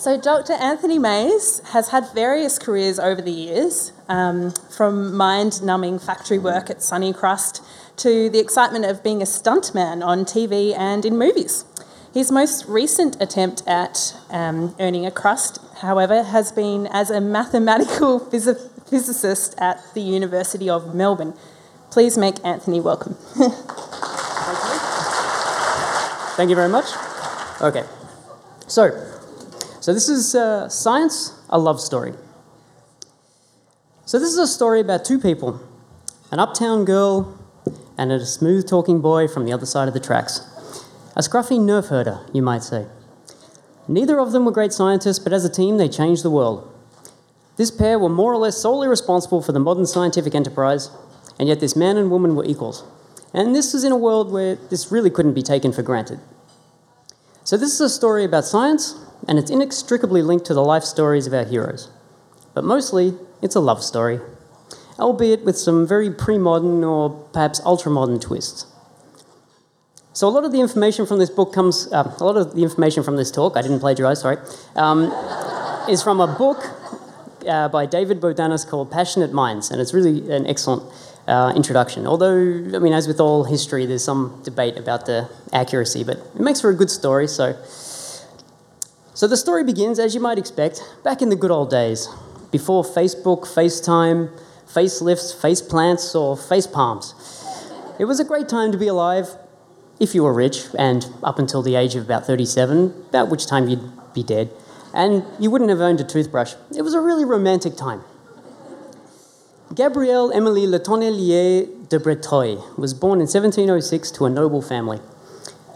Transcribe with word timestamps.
So, 0.00 0.16
Dr. 0.18 0.54
Anthony 0.54 0.98
Mays 0.98 1.60
has 1.74 1.90
had 1.90 2.10
various 2.14 2.58
careers 2.58 2.98
over 2.98 3.20
the 3.20 3.30
years, 3.30 3.92
um, 4.08 4.52
from 4.74 5.14
mind 5.14 5.62
numbing 5.62 5.98
factory 5.98 6.38
work 6.38 6.70
at 6.70 6.78
Sunicrust 6.78 7.60
to 7.96 8.30
the 8.30 8.38
excitement 8.38 8.86
of 8.86 9.02
being 9.04 9.20
a 9.20 9.26
stuntman 9.26 10.02
on 10.02 10.24
TV 10.24 10.74
and 10.74 11.04
in 11.04 11.18
movies. 11.18 11.66
His 12.14 12.32
most 12.32 12.64
recent 12.64 13.20
attempt 13.20 13.62
at 13.66 14.16
um, 14.30 14.74
earning 14.80 15.04
a 15.04 15.10
crust, 15.10 15.58
however, 15.82 16.22
has 16.22 16.50
been 16.50 16.86
as 16.86 17.10
a 17.10 17.20
mathematical 17.20 18.20
phys- 18.32 18.70
physicist 18.88 19.54
at 19.58 19.82
the 19.92 20.00
University 20.00 20.70
of 20.70 20.94
Melbourne. 20.94 21.34
Please 21.90 22.16
make 22.16 22.36
Anthony 22.42 22.80
welcome. 22.80 23.16
Thank 26.38 26.48
you 26.48 26.56
very 26.56 26.70
much. 26.70 26.86
Okay, 27.60 27.84
so 28.66 29.09
so 29.90 29.94
this 29.94 30.08
is 30.08 30.36
uh, 30.36 30.68
science, 30.68 31.32
a 31.48 31.58
love 31.58 31.80
story. 31.80 32.12
So 34.06 34.20
this 34.20 34.28
is 34.28 34.38
a 34.38 34.46
story 34.46 34.78
about 34.78 35.04
two 35.04 35.18
people, 35.18 35.60
an 36.30 36.38
uptown 36.38 36.84
girl 36.84 37.36
and 37.98 38.12
a 38.12 38.24
smooth-talking 38.24 39.00
boy 39.00 39.26
from 39.26 39.46
the 39.46 39.52
other 39.52 39.66
side 39.66 39.88
of 39.88 39.94
the 39.94 39.98
tracks. 39.98 40.42
A 41.16 41.22
scruffy 41.22 41.58
nerf 41.58 41.88
herder, 41.88 42.24
you 42.32 42.40
might 42.40 42.62
say. 42.62 42.86
Neither 43.88 44.20
of 44.20 44.30
them 44.30 44.44
were 44.44 44.52
great 44.52 44.72
scientists, 44.72 45.18
but 45.18 45.32
as 45.32 45.44
a 45.44 45.50
team, 45.50 45.76
they 45.76 45.88
changed 45.88 46.22
the 46.22 46.30
world. 46.30 46.72
This 47.56 47.72
pair 47.72 47.98
were 47.98 48.08
more 48.08 48.32
or 48.32 48.38
less 48.38 48.58
solely 48.58 48.86
responsible 48.86 49.42
for 49.42 49.50
the 49.50 49.58
modern 49.58 49.86
scientific 49.86 50.36
enterprise, 50.36 50.90
and 51.36 51.48
yet 51.48 51.58
this 51.58 51.74
man 51.74 51.96
and 51.96 52.12
woman 52.12 52.36
were 52.36 52.44
equals. 52.44 52.84
And 53.34 53.56
this 53.56 53.74
was 53.74 53.82
in 53.82 53.90
a 53.90 53.96
world 53.96 54.30
where 54.30 54.54
this 54.54 54.92
really 54.92 55.10
couldn't 55.10 55.34
be 55.34 55.42
taken 55.42 55.72
for 55.72 55.82
granted. 55.82 56.20
So, 57.42 57.56
this 57.56 57.72
is 57.72 57.80
a 57.80 57.90
story 57.90 58.22
about 58.22 58.44
science, 58.44 58.94
and 59.28 59.38
it's 59.38 59.50
inextricably 59.50 60.22
linked 60.22 60.46
to 60.46 60.54
the 60.54 60.64
life 60.64 60.84
stories 60.84 61.26
of 61.26 61.34
our 61.34 61.44
heroes. 61.44 61.88
But 62.54 62.64
mostly, 62.64 63.14
it's 63.42 63.54
a 63.54 63.60
love 63.60 63.82
story, 63.82 64.20
albeit 64.98 65.44
with 65.44 65.56
some 65.56 65.86
very 65.86 66.10
pre 66.10 66.38
modern 66.38 66.82
or 66.84 67.10
perhaps 67.32 67.60
ultra 67.64 67.90
modern 67.90 68.20
twists. 68.20 68.66
So, 70.12 70.26
a 70.26 70.30
lot 70.30 70.44
of 70.44 70.52
the 70.52 70.60
information 70.60 71.06
from 71.06 71.18
this 71.18 71.30
book 71.30 71.52
comes, 71.52 71.90
uh, 71.92 72.14
a 72.18 72.24
lot 72.24 72.36
of 72.36 72.54
the 72.54 72.62
information 72.62 73.02
from 73.02 73.16
this 73.16 73.30
talk, 73.30 73.56
I 73.56 73.62
didn't 73.62 73.80
plagiarize, 73.80 74.20
sorry, 74.20 74.38
um, 74.74 75.12
is 75.88 76.02
from 76.02 76.20
a 76.20 76.26
book 76.26 76.58
uh, 77.48 77.68
by 77.68 77.86
David 77.86 78.20
Bodanis 78.20 78.68
called 78.68 78.90
Passionate 78.90 79.32
Minds, 79.32 79.70
and 79.70 79.80
it's 79.80 79.94
really 79.94 80.30
an 80.30 80.46
excellent 80.46 80.82
uh, 81.28 81.52
introduction. 81.54 82.06
Although, 82.06 82.36
I 82.74 82.78
mean, 82.80 82.92
as 82.92 83.06
with 83.06 83.20
all 83.20 83.44
history, 83.44 83.86
there's 83.86 84.04
some 84.04 84.40
debate 84.42 84.76
about 84.76 85.06
the 85.06 85.30
accuracy, 85.52 86.02
but 86.02 86.18
it 86.18 86.40
makes 86.40 86.60
for 86.60 86.70
a 86.70 86.74
good 86.74 86.90
story, 86.90 87.28
so 87.28 87.56
so 89.14 89.26
the 89.26 89.36
story 89.36 89.64
begins, 89.64 89.98
as 89.98 90.14
you 90.14 90.20
might 90.20 90.38
expect, 90.38 90.82
back 91.04 91.20
in 91.22 91.28
the 91.28 91.36
good 91.36 91.50
old 91.50 91.70
days, 91.70 92.08
before 92.50 92.82
Facebook, 92.82 93.42
FaceTime, 93.42 94.30
facelifts, 94.66 95.34
faceplants, 95.34 96.14
or 96.14 96.36
face 96.36 96.66
palms. 96.66 97.14
It 97.98 98.04
was 98.04 98.20
a 98.20 98.24
great 98.24 98.48
time 98.48 98.72
to 98.72 98.78
be 98.78 98.86
alive 98.86 99.36
if 99.98 100.14
you 100.14 100.22
were 100.22 100.32
rich, 100.32 100.66
and 100.78 101.06
up 101.22 101.38
until 101.38 101.60
the 101.60 101.74
age 101.74 101.94
of 101.94 102.04
about 102.04 102.26
37, 102.26 103.04
about 103.10 103.28
which 103.28 103.46
time 103.46 103.68
you'd 103.68 103.92
be 104.14 104.22
dead, 104.22 104.50
and 104.94 105.24
you 105.38 105.50
wouldn't 105.50 105.70
have 105.70 105.80
owned 105.80 106.00
a 106.00 106.04
toothbrush. 106.04 106.54
It 106.74 106.82
was 106.82 106.94
a 106.94 107.00
really 107.00 107.24
romantic 107.24 107.76
time. 107.76 108.02
Gabrielle 109.74 110.32
Emilie 110.32 110.66
Le 110.66 110.78
Tonnelier 110.80 111.68
de 111.88 112.00
Breteuil 112.00 112.64
was 112.78 112.94
born 112.94 113.20
in 113.20 113.26
1706 113.26 114.10
to 114.12 114.24
a 114.24 114.30
noble 114.30 114.62
family. 114.62 115.00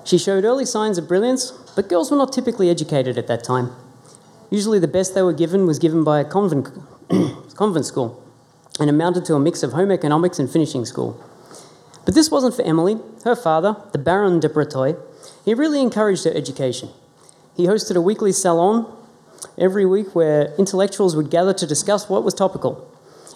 She 0.05 0.19
showed 0.19 0.44
early 0.44 0.66
signs 0.66 0.98
of 0.98 1.08
brilliance, 1.08 1.52
but 1.74 1.88
girls 1.88 2.10
were 2.10 2.16
not 2.16 2.33
typically 2.33 2.69
educated 2.69 3.16
at 3.16 3.27
that 3.27 3.42
time. 3.42 3.70
Usually, 4.50 4.78
the 4.78 4.86
best 4.86 5.14
they 5.14 5.22
were 5.22 5.33
given 5.33 5.66
was 5.66 5.78
given 5.78 6.05
by 6.05 6.20
a 6.20 6.24
convent, 6.24 6.69
convent 7.56 7.86
school 7.86 8.22
and 8.78 8.91
amounted 8.91 9.25
to 9.25 9.34
a 9.34 9.41
mix 9.41 9.62
of 9.62 9.72
home 9.72 9.91
economics 9.91 10.38
and 10.38 10.50
finishing 10.50 10.84
school. 10.84 11.22
But 12.04 12.15
this 12.15 12.31
wasn't 12.31 12.54
for 12.54 12.62
Emily. 12.62 12.98
Her 13.25 13.37
father, 13.37 13.76
the 13.92 13.98
Baron 13.98 14.41
de 14.41 14.48
Breteuil, 14.48 15.00
he 15.44 15.54
really 15.54 15.81
encouraged 15.81 16.25
her 16.25 16.34
education. 16.34 16.91
He 17.56 17.66
hosted 17.66 17.97
a 17.97 18.00
weekly 18.00 18.32
salon 18.32 18.94
every 19.56 19.86
week 19.86 20.15
where 20.15 20.54
intellectuals 20.59 21.16
would 21.16 21.31
gather 21.31 21.54
to 21.54 21.66
discuss 21.66 22.09
what 22.09 22.25
was 22.25 22.34
topical. 22.34 22.91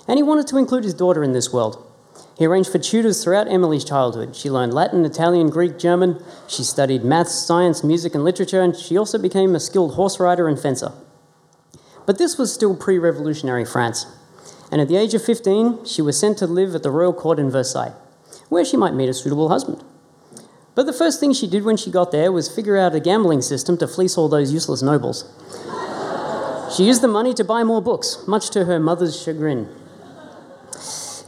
And 0.06 0.18
he 0.18 0.22
wanted 0.22 0.46
to 0.48 0.58
include 0.58 0.84
his 0.84 0.94
daughter 0.94 1.22
in 1.22 1.32
this 1.32 1.52
world. 1.52 1.84
He 2.38 2.46
arranged 2.46 2.70
for 2.70 2.78
tutors 2.78 3.24
throughout 3.24 3.50
Emily's 3.50 3.84
childhood. 3.84 4.36
She 4.36 4.48
learned 4.48 4.72
Latin, 4.72 5.04
Italian, 5.04 5.50
Greek, 5.50 5.76
German. 5.76 6.22
She 6.46 6.62
studied 6.62 7.02
maths, 7.02 7.34
science, 7.34 7.82
music, 7.82 8.14
and 8.14 8.22
literature, 8.22 8.62
and 8.62 8.76
she 8.76 8.96
also 8.96 9.18
became 9.18 9.56
a 9.56 9.60
skilled 9.60 9.94
horse 9.94 10.20
rider 10.20 10.46
and 10.46 10.58
fencer. 10.58 10.92
But 12.06 12.16
this 12.16 12.38
was 12.38 12.54
still 12.54 12.76
pre 12.76 12.96
revolutionary 12.96 13.64
France. 13.64 14.06
And 14.70 14.80
at 14.80 14.86
the 14.86 14.96
age 14.96 15.14
of 15.14 15.24
15, 15.24 15.84
she 15.84 16.00
was 16.00 16.16
sent 16.16 16.38
to 16.38 16.46
live 16.46 16.76
at 16.76 16.84
the 16.84 16.92
royal 16.92 17.12
court 17.12 17.40
in 17.40 17.50
Versailles, 17.50 17.92
where 18.48 18.64
she 18.64 18.76
might 18.76 18.94
meet 18.94 19.08
a 19.08 19.14
suitable 19.14 19.48
husband. 19.48 19.82
But 20.76 20.86
the 20.86 20.92
first 20.92 21.18
thing 21.18 21.32
she 21.32 21.48
did 21.48 21.64
when 21.64 21.76
she 21.76 21.90
got 21.90 22.12
there 22.12 22.30
was 22.30 22.48
figure 22.48 22.76
out 22.76 22.94
a 22.94 23.00
gambling 23.00 23.42
system 23.42 23.76
to 23.78 23.88
fleece 23.88 24.16
all 24.16 24.28
those 24.28 24.52
useless 24.52 24.80
nobles. 24.80 25.24
she 26.76 26.84
used 26.84 27.02
the 27.02 27.08
money 27.08 27.34
to 27.34 27.42
buy 27.42 27.64
more 27.64 27.82
books, 27.82 28.22
much 28.28 28.50
to 28.50 28.66
her 28.66 28.78
mother's 28.78 29.20
chagrin. 29.20 29.68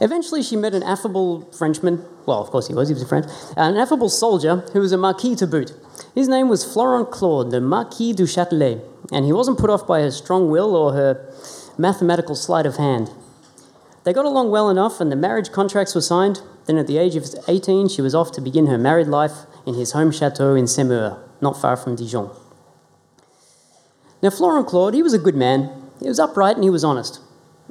Eventually, 0.01 0.41
she 0.41 0.55
met 0.55 0.73
an 0.73 0.81
affable 0.81 1.43
Frenchman. 1.51 2.03
Well, 2.25 2.41
of 2.41 2.49
course 2.49 2.67
he 2.67 2.73
was, 2.73 2.89
he 2.89 2.95
was 2.95 3.03
a 3.03 3.07
French. 3.07 3.27
An 3.55 3.77
affable 3.77 4.09
soldier 4.09 4.57
who 4.73 4.79
was 4.79 4.91
a 4.91 4.97
Marquis 4.97 5.35
to 5.35 5.45
boot. 5.45 5.73
His 6.15 6.27
name 6.27 6.49
was 6.49 6.65
Florent 6.65 7.11
Claude, 7.11 7.51
the 7.51 7.61
Marquis 7.61 8.11
du 8.11 8.23
Châtelet, 8.23 8.81
and 9.11 9.25
he 9.25 9.31
wasn't 9.31 9.59
put 9.59 9.69
off 9.69 9.85
by 9.85 10.01
her 10.01 10.09
strong 10.09 10.49
will 10.49 10.75
or 10.75 10.93
her 10.93 11.31
mathematical 11.77 12.35
sleight 12.35 12.65
of 12.65 12.77
hand. 12.77 13.11
They 14.03 14.11
got 14.11 14.25
along 14.25 14.49
well 14.49 14.71
enough, 14.71 14.99
and 14.99 15.11
the 15.11 15.15
marriage 15.15 15.51
contracts 15.51 15.93
were 15.93 16.01
signed. 16.01 16.41
Then, 16.65 16.77
at 16.77 16.87
the 16.87 16.97
age 16.97 17.15
of 17.15 17.25
18, 17.47 17.87
she 17.87 18.01
was 18.01 18.15
off 18.15 18.31
to 18.31 18.41
begin 18.41 18.65
her 18.67 18.79
married 18.79 19.07
life 19.07 19.45
in 19.67 19.75
his 19.75 19.91
home 19.91 20.11
chateau 20.11 20.55
in 20.55 20.65
Semur, 20.65 21.19
not 21.41 21.61
far 21.61 21.77
from 21.77 21.95
Dijon. 21.95 22.31
Now, 24.23 24.31
Florent 24.31 24.67
Claude, 24.67 24.95
he 24.95 25.03
was 25.03 25.13
a 25.13 25.19
good 25.19 25.35
man. 25.35 25.69
He 25.99 26.07
was 26.07 26.19
upright 26.19 26.55
and 26.55 26.63
he 26.63 26.69
was 26.71 26.83
honest. 26.83 27.19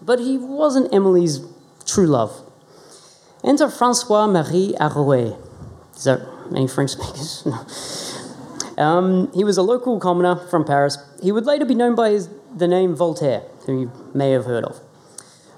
But 0.00 0.20
he 0.20 0.38
wasn't 0.38 0.94
Emily's 0.94 1.40
true 1.92 2.06
love. 2.06 2.32
Enter 3.42 3.68
Francois 3.68 4.26
Marie 4.26 4.74
Arouet. 4.80 5.36
Is 5.96 6.04
that 6.04 6.20
any 6.54 6.66
French 6.66 6.90
speakers? 6.90 7.46
No. 8.76 8.84
Um, 8.84 9.30
he 9.34 9.44
was 9.44 9.58
a 9.58 9.62
local 9.62 10.00
commoner 10.00 10.36
from 10.36 10.64
Paris. 10.64 10.96
He 11.22 11.32
would 11.32 11.44
later 11.44 11.66
be 11.66 11.74
known 11.74 11.94
by 11.94 12.10
his, 12.10 12.30
the 12.56 12.66
name 12.66 12.96
Voltaire, 12.96 13.42
who 13.66 13.80
you 13.82 13.92
may 14.14 14.30
have 14.30 14.46
heard 14.46 14.64
of. 14.64 14.80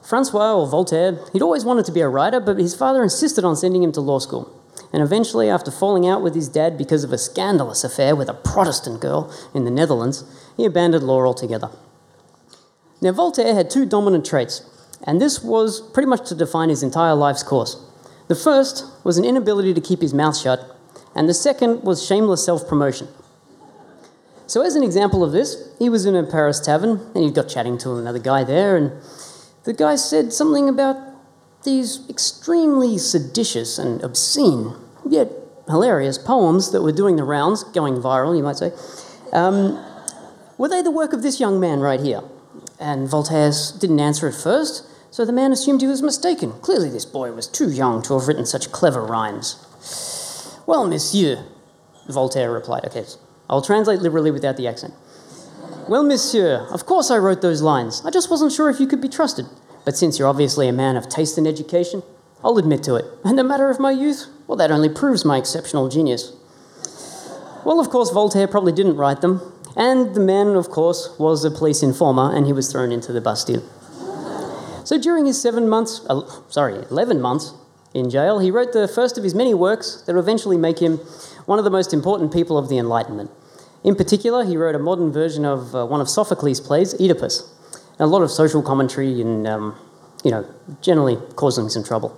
Francois, 0.02 0.56
or 0.56 0.66
Voltaire, 0.66 1.18
he'd 1.32 1.42
always 1.42 1.64
wanted 1.64 1.84
to 1.84 1.92
be 1.92 2.00
a 2.00 2.08
writer, 2.08 2.40
but 2.40 2.58
his 2.58 2.74
father 2.74 3.00
insisted 3.00 3.44
on 3.44 3.54
sending 3.54 3.84
him 3.84 3.92
to 3.92 4.00
law 4.00 4.18
school. 4.18 4.52
And 4.92 5.02
eventually, 5.04 5.48
after 5.48 5.70
falling 5.70 6.06
out 6.06 6.20
with 6.20 6.34
his 6.34 6.48
dad 6.48 6.76
because 6.76 7.04
of 7.04 7.12
a 7.12 7.18
scandalous 7.18 7.84
affair 7.84 8.16
with 8.16 8.28
a 8.28 8.34
Protestant 8.34 9.00
girl 9.00 9.32
in 9.54 9.64
the 9.64 9.70
Netherlands, 9.70 10.24
he 10.56 10.64
abandoned 10.64 11.04
law 11.04 11.24
altogether. 11.24 11.70
Now, 13.00 13.12
Voltaire 13.12 13.54
had 13.54 13.70
two 13.70 13.86
dominant 13.86 14.26
traits 14.26 14.62
and 15.04 15.20
this 15.20 15.42
was 15.42 15.80
pretty 15.80 16.08
much 16.08 16.28
to 16.28 16.34
define 16.34 16.68
his 16.68 16.82
entire 16.82 17.14
life's 17.14 17.42
course. 17.42 17.76
The 18.28 18.34
first 18.34 18.84
was 19.04 19.18
an 19.18 19.24
inability 19.24 19.74
to 19.74 19.80
keep 19.80 20.00
his 20.00 20.14
mouth 20.14 20.38
shut, 20.38 20.76
and 21.14 21.28
the 21.28 21.34
second 21.34 21.82
was 21.82 22.06
shameless 22.06 22.44
self 22.44 22.66
promotion. 22.68 23.08
So, 24.46 24.62
as 24.62 24.74
an 24.74 24.82
example 24.82 25.24
of 25.24 25.32
this, 25.32 25.70
he 25.78 25.88
was 25.88 26.06
in 26.06 26.14
a 26.14 26.22
Paris 26.22 26.60
tavern 26.60 27.10
and 27.14 27.24
he 27.24 27.30
got 27.30 27.48
chatting 27.48 27.78
to 27.78 27.94
another 27.96 28.18
guy 28.18 28.44
there, 28.44 28.76
and 28.76 28.92
the 29.64 29.72
guy 29.72 29.96
said 29.96 30.32
something 30.32 30.68
about 30.68 30.96
these 31.64 32.08
extremely 32.08 32.98
seditious 32.98 33.78
and 33.78 34.02
obscene, 34.02 34.74
yet 35.08 35.28
hilarious 35.68 36.18
poems 36.18 36.72
that 36.72 36.82
were 36.82 36.92
doing 36.92 37.16
the 37.16 37.24
rounds, 37.24 37.64
going 37.64 37.94
viral, 37.94 38.36
you 38.36 38.42
might 38.42 38.56
say. 38.56 38.72
Um, 39.32 39.82
were 40.58 40.68
they 40.68 40.82
the 40.82 40.90
work 40.90 41.12
of 41.12 41.22
this 41.22 41.40
young 41.40 41.60
man 41.60 41.80
right 41.80 42.00
here? 42.00 42.22
And 42.78 43.08
Voltaire 43.08 43.52
didn't 43.78 44.00
answer 44.00 44.28
at 44.28 44.34
first, 44.34 44.86
so 45.12 45.26
the 45.26 45.32
man 45.32 45.52
assumed 45.52 45.82
he 45.82 45.86
was 45.86 46.02
mistaken. 46.02 46.52
Clearly, 46.62 46.88
this 46.88 47.04
boy 47.04 47.32
was 47.32 47.46
too 47.46 47.70
young 47.70 48.00
to 48.02 48.14
have 48.18 48.26
written 48.26 48.46
such 48.46 48.72
clever 48.72 49.04
rhymes. 49.04 50.58
Well, 50.66 50.88
monsieur, 50.88 51.44
Voltaire 52.08 52.50
replied. 52.50 52.86
Okay, 52.86 53.04
I'll 53.50 53.60
translate 53.60 54.00
liberally 54.00 54.30
without 54.30 54.56
the 54.56 54.66
accent. 54.66 54.94
Well, 55.86 56.02
monsieur, 56.02 56.66
of 56.70 56.86
course 56.86 57.10
I 57.10 57.18
wrote 57.18 57.42
those 57.42 57.60
lines. 57.60 58.00
I 58.06 58.10
just 58.10 58.30
wasn't 58.30 58.52
sure 58.52 58.70
if 58.70 58.80
you 58.80 58.86
could 58.86 59.02
be 59.02 59.08
trusted. 59.08 59.44
But 59.84 59.98
since 59.98 60.18
you're 60.18 60.28
obviously 60.28 60.66
a 60.66 60.72
man 60.72 60.96
of 60.96 61.10
taste 61.10 61.36
and 61.36 61.46
education, 61.46 62.02
I'll 62.42 62.56
admit 62.56 62.82
to 62.84 62.94
it. 62.94 63.04
And 63.22 63.38
the 63.38 63.44
matter 63.44 63.68
of 63.68 63.78
my 63.78 63.90
youth, 63.90 64.28
well, 64.46 64.56
that 64.56 64.70
only 64.70 64.88
proves 64.88 65.26
my 65.26 65.36
exceptional 65.36 65.90
genius. 65.90 66.32
Well, 67.66 67.80
of 67.80 67.90
course, 67.90 68.10
Voltaire 68.10 68.48
probably 68.48 68.72
didn't 68.72 68.96
write 68.96 69.20
them. 69.20 69.42
And 69.76 70.14
the 70.14 70.20
man, 70.20 70.48
of 70.54 70.70
course, 70.70 71.14
was 71.18 71.44
a 71.44 71.50
police 71.50 71.82
informer 71.82 72.34
and 72.34 72.46
he 72.46 72.54
was 72.54 72.72
thrown 72.72 72.92
into 72.92 73.12
the 73.12 73.20
Bastille. 73.20 73.62
So 74.92 74.98
during 74.98 75.24
his 75.24 75.40
seven 75.40 75.70
months, 75.70 76.06
sorry, 76.50 76.74
11 76.90 77.18
months 77.18 77.54
in 77.94 78.10
jail, 78.10 78.40
he 78.40 78.50
wrote 78.50 78.74
the 78.74 78.86
first 78.86 79.16
of 79.16 79.24
his 79.24 79.34
many 79.34 79.54
works 79.54 80.02
that 80.02 80.14
would 80.14 80.20
eventually 80.20 80.58
make 80.58 80.80
him 80.80 80.98
one 81.46 81.58
of 81.58 81.64
the 81.64 81.70
most 81.70 81.94
important 81.94 82.30
people 82.30 82.58
of 82.58 82.68
the 82.68 82.76
Enlightenment. 82.76 83.30
In 83.82 83.94
particular, 83.94 84.44
he 84.44 84.54
wrote 84.54 84.74
a 84.74 84.78
modern 84.78 85.10
version 85.10 85.46
of 85.46 85.74
uh, 85.74 85.86
one 85.86 86.02
of 86.02 86.10
Sophocles' 86.10 86.60
plays, 86.60 86.92
Oedipus, 87.00 87.50
and 87.92 88.00
a 88.00 88.06
lot 88.06 88.20
of 88.20 88.30
social 88.30 88.60
commentary 88.60 89.18
and, 89.22 89.46
um, 89.46 89.78
you 90.24 90.30
know, 90.30 90.46
generally 90.82 91.16
causing 91.36 91.70
some 91.70 91.82
trouble. 91.82 92.14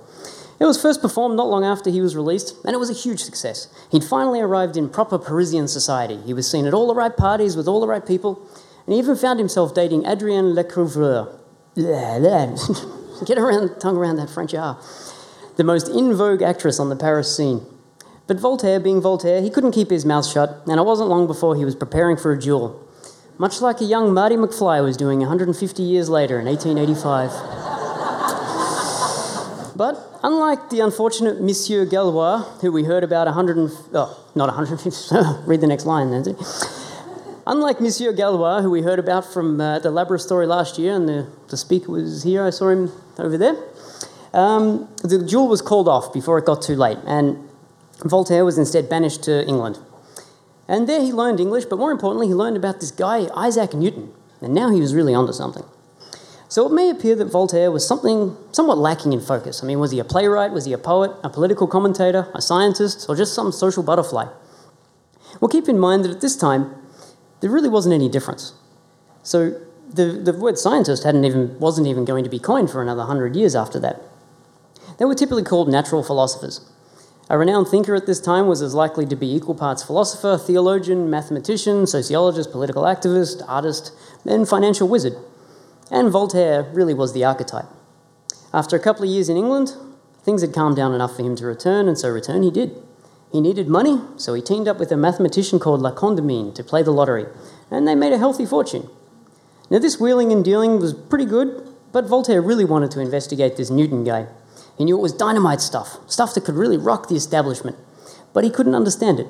It 0.59 0.65
was 0.65 0.83
first 0.83 1.01
performed 1.01 1.37
not 1.37 1.47
long 1.47 1.65
after 1.65 1.91
he 1.91 2.01
was 2.01 2.17
released, 2.17 2.57
and 2.65 2.75
it 2.75 2.79
was 2.79 2.91
a 2.91 2.93
huge 2.93 3.21
success. 3.21 3.69
He'd 3.93 4.03
finally 4.03 4.41
arrived 4.41 4.77
in 4.77 4.89
proper 4.89 5.17
Parisian 5.17 5.69
society. 5.69 6.17
He 6.27 6.35
was 6.35 6.51
seen 6.51 6.67
at 6.67 6.75
all 6.75 6.89
the 6.89 6.95
right 6.97 7.17
parties 7.17 7.57
with 7.57 7.69
all 7.69 7.81
the 7.81 7.87
right 7.87 8.05
people, 8.05 8.45
and 8.85 8.95
he 8.95 8.99
even 8.99 9.15
found 9.15 9.39
himself 9.39 9.73
dating 9.77 10.05
Adrienne 10.05 10.57
Lecouvreur. 10.57 11.39
Get 13.27 13.39
around, 13.39 13.81
tongue 13.81 13.97
around 13.97 14.17
that 14.17 14.31
French 14.31 14.55
R. 14.55 14.79
The 15.57 15.65
most 15.65 15.89
in 15.89 16.15
vogue 16.15 16.43
actress 16.43 16.79
on 16.79 16.89
the 16.89 16.97
Paris 16.97 17.37
scene. 17.37 17.67
But 18.27 18.41
Voltaire, 18.41 18.81
being 18.81 19.01
Voltaire, 19.01 19.43
he 19.43 19.51
couldn't 19.51 19.73
keep 19.73 19.91
his 19.91 20.05
mouth 20.05 20.27
shut, 20.27 20.63
and 20.67 20.79
it 20.79 20.85
wasn't 20.85 21.11
long 21.11 21.27
before 21.27 21.57
he 21.57 21.65
was 21.65 21.75
preparing 21.75 22.17
for 22.17 22.33
a 22.33 22.39
duel. 22.39 22.81
Much 23.37 23.61
like 23.61 23.81
a 23.81 23.85
young 23.85 24.15
Marty 24.15 24.37
McFly 24.37 24.83
was 24.83 24.97
doing 24.97 25.19
150 25.19 25.83
years 25.83 26.09
later 26.09 26.39
in 26.39 26.47
1885. 26.47 27.31
but 29.77 30.21
unlike 30.23 30.71
the 30.71 30.81
unfortunate 30.81 31.43
Monsieur 31.43 31.85
Galois, 31.85 32.61
who 32.61 32.71
we 32.71 32.85
heard 32.85 33.05
about 33.05 33.27
100 33.27 33.71
oh, 33.95 34.25
not 34.35 34.49
150, 34.49 35.45
read 35.47 35.61
the 35.61 35.67
next 35.67 35.85
line, 35.85 36.13
Nancy. 36.13 36.35
Unlike 37.47 37.83
Monsieur 37.83 38.13
Galois, 38.15 38.63
who 38.63 38.71
we 38.71 38.81
heard 38.81 38.99
about 38.99 39.31
from 39.31 39.61
uh, 39.61 39.79
the 39.79 39.91
Labrador 39.91 40.19
story 40.19 40.47
last 40.47 40.79
year, 40.79 40.95
and 40.95 41.07
the, 41.07 41.31
the 41.49 41.59
speaker 41.59 41.93
was 41.93 42.23
here, 42.23 42.43
I 42.43 42.49
saw 42.49 42.71
him 42.71 42.91
over 43.19 43.37
there, 43.37 43.55
um, 44.33 44.89
the 45.03 45.19
duel 45.19 45.49
was 45.49 45.61
called 45.61 45.87
off 45.87 46.11
before 46.11 46.39
it 46.39 46.47
got 46.47 46.63
too 46.63 46.75
late, 46.75 46.97
and 47.07 47.37
Voltaire 48.03 48.47
was 48.47 48.57
instead 48.57 48.89
banished 48.89 49.23
to 49.25 49.47
England. 49.47 49.79
And 50.67 50.89
there 50.89 51.03
he 51.03 51.13
learned 51.13 51.39
English, 51.39 51.67
but 51.67 51.79
more 51.79 51.93
importantly, 51.93 52.29
he 52.29 52.35
learned 52.35 52.57
about 52.57 52.81
this 52.81 52.91
guy, 52.91 53.29
Isaac 53.37 53.75
Newton, 53.75 54.11
and 54.41 54.55
now 54.55 54.71
he 54.71 54.81
was 54.81 54.95
really 54.95 55.15
onto 55.15 55.35
something. 55.35 55.65
So 56.49 56.67
it 56.67 56.73
may 56.73 56.89
appear 56.89 57.15
that 57.17 57.27
Voltaire 57.27 57.71
was 57.71 57.87
something 57.87 58.39
somewhat 58.53 58.79
lacking 58.79 59.13
in 59.13 59.21
focus. 59.21 59.63
I 59.63 59.67
mean, 59.67 59.81
was 59.81 59.91
he 59.91 59.99
a 59.99 60.05
playwright? 60.05 60.53
Was 60.53 60.65
he 60.65 60.73
a 60.73 60.79
poet? 60.79 61.11
A 61.23 61.29
political 61.29 61.67
commentator? 61.67 62.31
A 62.35 62.41
scientist? 62.41 63.07
Or 63.09 63.17
just 63.17 63.35
some 63.35 63.53
social 63.53 63.83
butterfly? 63.83 64.29
Well, 65.41 65.49
keep 65.49 65.69
in 65.69 65.79
mind 65.79 66.05
that 66.05 66.13
at 66.13 66.21
this 66.21 66.37
time, 66.37 66.77
there 67.45 67.51
really 67.51 67.69
wasn't 67.69 67.93
any 67.93 68.09
difference. 68.09 68.55
So 69.23 69.61
the, 69.93 70.07
the 70.07 70.33
word 70.33 70.57
scientist 70.57 71.05
hadn't 71.05 71.27
even, 71.27 71.61
wasn't 71.61 71.87
even 71.87 72.07
going 72.07 72.25
to 72.25 72.31
be 72.31 72.39
coined 72.39 72.71
for 72.71 72.81
another 72.81 73.03
hundred 73.03 73.37
years 73.37 73.55
after 73.55 73.79
that. 73.81 74.01
They 74.99 75.05
were 75.05 75.15
typically 75.15 75.43
called 75.43 75.69
natural 75.69 76.03
philosophers. 76.03 76.67
A 77.29 77.37
renowned 77.37 77.69
thinker 77.69 77.95
at 77.95 78.07
this 78.07 78.19
time 78.19 78.47
was 78.47 78.63
as 78.63 78.73
likely 78.73 79.05
to 79.05 79.15
be 79.15 79.31
equal 79.31 79.55
parts 79.55 79.83
philosopher, 79.83 80.39
theologian, 80.39 81.11
mathematician, 81.11 81.87
sociologist, 81.87 82.51
political 82.51 82.85
activist, 82.85 83.43
artist, 83.47 83.93
and 84.25 84.49
financial 84.49 84.89
wizard. 84.89 85.13
And 85.91 86.11
Voltaire 86.11 86.63
really 86.73 86.95
was 86.95 87.13
the 87.13 87.27
archetype. 87.27 87.69
After 88.55 88.75
a 88.75 88.81
couple 88.81 89.03
of 89.05 89.11
years 89.11 89.29
in 89.29 89.37
England, 89.37 89.75
things 90.23 90.41
had 90.41 90.55
calmed 90.55 90.77
down 90.77 90.95
enough 90.95 91.15
for 91.15 91.23
him 91.23 91.37
to 91.37 91.45
return, 91.45 91.89
and 91.89 91.99
so 91.99 92.09
return 92.09 92.43
he 92.43 92.51
did. 92.51 92.75
He 93.35 93.41
needed 93.41 93.67
money, 93.67 94.01
so 94.17 94.33
he 94.33 94.41
teamed 94.41 94.69
up 94.69 94.79
with 94.79 94.93
a 94.93 94.97
mathematician 94.97 95.59
called 95.59 95.83
La 95.83 95.93
Condamine 95.93 96.55
to 96.55 96.63
play 96.63 96.85
the 96.85 96.93
lottery, 96.93 97.27
and 97.69 97.85
they 97.85 97.97
made 97.97 98.13
a 98.13 98.19
healthy 98.19 98.47
fortune. 98.47 98.89
Now, 99.69 99.81
this 99.81 99.99
wheeling 99.99 100.31
and 100.31 100.45
dealing 100.45 100.79
was 100.79 100.95
pretty 100.95 101.25
good, 101.25 101.69
but 101.91 102.07
Voltaire 102.07 102.41
really 102.41 102.65
wanted 102.65 102.93
to 102.93 103.01
investigate 103.01 103.57
this 103.57 103.71
Newton 103.71 104.05
guy. 104.05 104.29
He 104.79 104.85
knew 104.85 104.97
it 104.97 105.03
was 105.03 105.13
dynamite 105.13 105.61
stuff, 105.61 105.99
stuff 106.09 106.33
that 106.35 106.45
could 106.45 106.55
really 106.55 106.77
rock 106.79 107.09
the 107.09 107.17
establishment, 107.17 107.77
but 108.33 108.45
he 108.45 108.51
couldn't 108.51 108.77
understand 108.77 109.19
it. 109.19 109.27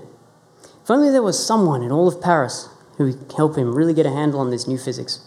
If 0.82 0.90
only 0.90 1.10
there 1.10 1.22
was 1.22 1.42
someone 1.42 1.82
in 1.82 1.90
all 1.90 2.06
of 2.06 2.20
Paris 2.20 2.68
who 2.98 3.10
could 3.10 3.32
help 3.32 3.56
him 3.56 3.74
really 3.74 3.94
get 3.94 4.04
a 4.04 4.10
handle 4.10 4.38
on 4.38 4.50
this 4.50 4.68
new 4.68 4.76
physics. 4.76 5.20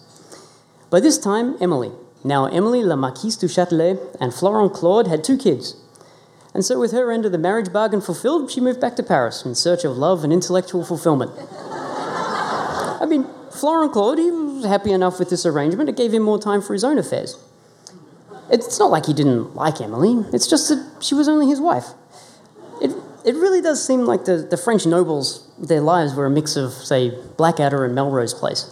By 0.88 1.00
this 1.00 1.18
time, 1.18 1.56
Emily, 1.60 1.90
now 2.22 2.46
Emily 2.46 2.84
la 2.84 2.94
Marquise 2.94 3.34
du 3.34 3.46
Châtelet, 3.46 3.98
and 4.20 4.32
Florent 4.32 4.72
Claude 4.72 5.08
had 5.08 5.24
two 5.24 5.36
kids. 5.36 5.74
And 6.54 6.64
so, 6.64 6.78
with 6.78 6.92
her 6.92 7.12
end 7.12 7.26
of 7.26 7.32
the 7.32 7.38
marriage 7.38 7.72
bargain 7.72 8.00
fulfilled, 8.00 8.50
she 8.50 8.60
moved 8.60 8.80
back 8.80 8.96
to 8.96 9.02
Paris 9.02 9.44
in 9.44 9.54
search 9.54 9.84
of 9.84 9.96
love 9.96 10.24
and 10.24 10.32
intellectual 10.32 10.84
fulfillment. 10.84 11.30
I 13.00 13.06
mean, 13.06 13.26
Florent 13.52 13.92
Claude, 13.92 14.18
he 14.18 14.30
was 14.30 14.64
happy 14.64 14.92
enough 14.92 15.18
with 15.18 15.30
this 15.30 15.44
arrangement, 15.44 15.88
it 15.88 15.96
gave 15.96 16.12
him 16.12 16.22
more 16.22 16.38
time 16.38 16.62
for 16.62 16.72
his 16.72 16.84
own 16.84 16.98
affairs. 16.98 17.38
It's 18.50 18.78
not 18.78 18.90
like 18.90 19.06
he 19.06 19.12
didn't 19.12 19.54
like 19.54 19.80
Emily, 19.80 20.24
it's 20.32 20.46
just 20.46 20.68
that 20.68 21.02
she 21.02 21.14
was 21.14 21.28
only 21.28 21.46
his 21.46 21.60
wife. 21.60 21.86
It, 22.80 22.92
it 23.24 23.34
really 23.34 23.60
does 23.60 23.84
seem 23.84 24.00
like 24.00 24.24
the, 24.24 24.36
the 24.38 24.56
French 24.56 24.86
nobles, 24.86 25.48
their 25.58 25.80
lives 25.80 26.14
were 26.14 26.26
a 26.26 26.30
mix 26.30 26.56
of, 26.56 26.72
say, 26.72 27.10
Blackadder 27.36 27.84
and 27.84 27.94
Melrose 27.94 28.32
Place. 28.32 28.62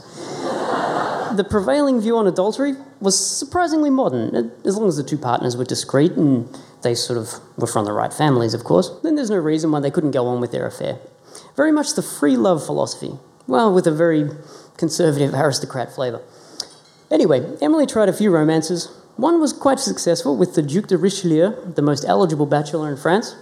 the 1.36 1.46
prevailing 1.48 2.00
view 2.00 2.16
on 2.16 2.26
adultery 2.26 2.74
was 3.00 3.18
surprisingly 3.18 3.90
modern, 3.90 4.52
as 4.64 4.76
long 4.76 4.88
as 4.88 4.96
the 4.96 5.02
two 5.02 5.18
partners 5.18 5.56
were 5.56 5.64
discreet 5.64 6.12
and 6.12 6.48
they 6.86 6.94
sort 6.94 7.18
of 7.18 7.40
were 7.56 7.66
from 7.66 7.84
the 7.84 7.92
right 7.92 8.12
families, 8.12 8.54
of 8.54 8.62
course, 8.62 8.90
then 9.02 9.16
there's 9.16 9.30
no 9.30 9.36
reason 9.38 9.72
why 9.72 9.80
they 9.80 9.90
couldn't 9.90 10.12
go 10.12 10.26
on 10.26 10.40
with 10.40 10.52
their 10.52 10.66
affair. 10.66 11.00
Very 11.56 11.72
much 11.72 11.94
the 11.94 12.02
free 12.02 12.36
love 12.36 12.64
philosophy, 12.64 13.18
well, 13.48 13.74
with 13.74 13.88
a 13.88 13.90
very 13.90 14.30
conservative 14.76 15.34
aristocrat 15.42 15.92
flavour. 15.92 16.22
Anyway, 17.10 17.56
Emily 17.60 17.86
tried 17.86 18.08
a 18.08 18.12
few 18.12 18.30
romances, 18.30 18.86
one 19.16 19.40
was 19.40 19.52
quite 19.52 19.80
successful 19.80 20.36
with 20.36 20.54
the 20.54 20.62
Duc 20.62 20.86
de 20.86 20.96
Richelieu, 20.96 21.72
the 21.74 21.82
most 21.82 22.04
eligible 22.04 22.46
bachelor 22.46 22.88
in 22.88 22.96
France, 22.96 23.34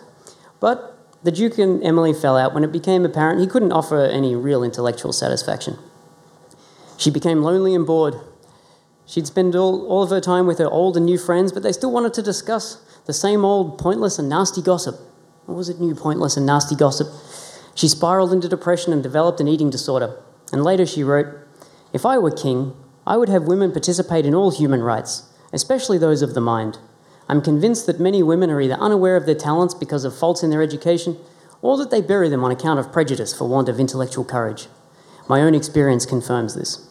but 0.58 0.96
the 1.22 1.32
Duke 1.32 1.58
and 1.58 1.82
Emily 1.84 2.14
fell 2.14 2.36
out 2.36 2.54
when 2.54 2.64
it 2.64 2.72
became 2.72 3.04
apparent 3.04 3.40
he 3.40 3.46
couldn't 3.46 3.72
offer 3.72 4.00
any 4.04 4.34
real 4.34 4.62
intellectual 4.62 5.12
satisfaction. 5.12 5.76
She 6.96 7.10
became 7.10 7.42
lonely 7.42 7.74
and 7.74 7.84
bored. 7.84 8.14
She'd 9.04 9.26
spend 9.26 9.54
all, 9.54 9.86
all 9.86 10.02
of 10.02 10.10
her 10.10 10.20
time 10.20 10.46
with 10.46 10.58
her 10.58 10.70
old 10.70 10.96
and 10.96 11.04
new 11.04 11.18
friends, 11.18 11.52
but 11.52 11.62
they 11.62 11.72
still 11.72 11.92
wanted 11.92 12.14
to 12.14 12.22
discuss 12.22 12.80
the 13.06 13.12
same 13.12 13.44
old 13.44 13.78
pointless 13.78 14.18
and 14.18 14.28
nasty 14.28 14.62
gossip. 14.62 14.96
What 15.46 15.56
was 15.56 15.68
it, 15.68 15.80
new 15.80 15.94
pointless 15.94 16.36
and 16.36 16.46
nasty 16.46 16.74
gossip? 16.74 17.08
She 17.74 17.88
spiraled 17.88 18.32
into 18.32 18.48
depression 18.48 18.92
and 18.92 19.02
developed 19.02 19.40
an 19.40 19.48
eating 19.48 19.70
disorder. 19.70 20.16
And 20.52 20.62
later 20.62 20.86
she 20.86 21.04
wrote, 21.04 21.26
If 21.92 22.06
I 22.06 22.18
were 22.18 22.30
king, 22.30 22.74
I 23.06 23.16
would 23.16 23.28
have 23.28 23.44
women 23.44 23.72
participate 23.72 24.24
in 24.24 24.34
all 24.34 24.50
human 24.50 24.82
rights 24.82 25.24
especially 25.54 25.96
those 25.96 26.20
of 26.20 26.34
the 26.34 26.40
mind. 26.40 26.78
I'm 27.28 27.40
convinced 27.40 27.86
that 27.86 28.00
many 28.00 28.22
women 28.22 28.50
are 28.50 28.60
either 28.60 28.74
unaware 28.74 29.16
of 29.16 29.24
their 29.24 29.36
talents 29.36 29.72
because 29.72 30.04
of 30.04 30.18
faults 30.18 30.42
in 30.42 30.50
their 30.50 30.62
education, 30.62 31.16
or 31.62 31.78
that 31.78 31.90
they 31.90 32.02
bury 32.02 32.28
them 32.28 32.44
on 32.44 32.50
account 32.50 32.80
of 32.80 32.92
prejudice 32.92 33.32
for 33.32 33.48
want 33.48 33.68
of 33.68 33.80
intellectual 33.80 34.24
courage. 34.24 34.66
My 35.28 35.40
own 35.40 35.54
experience 35.54 36.04
confirms 36.04 36.54
this. 36.54 36.90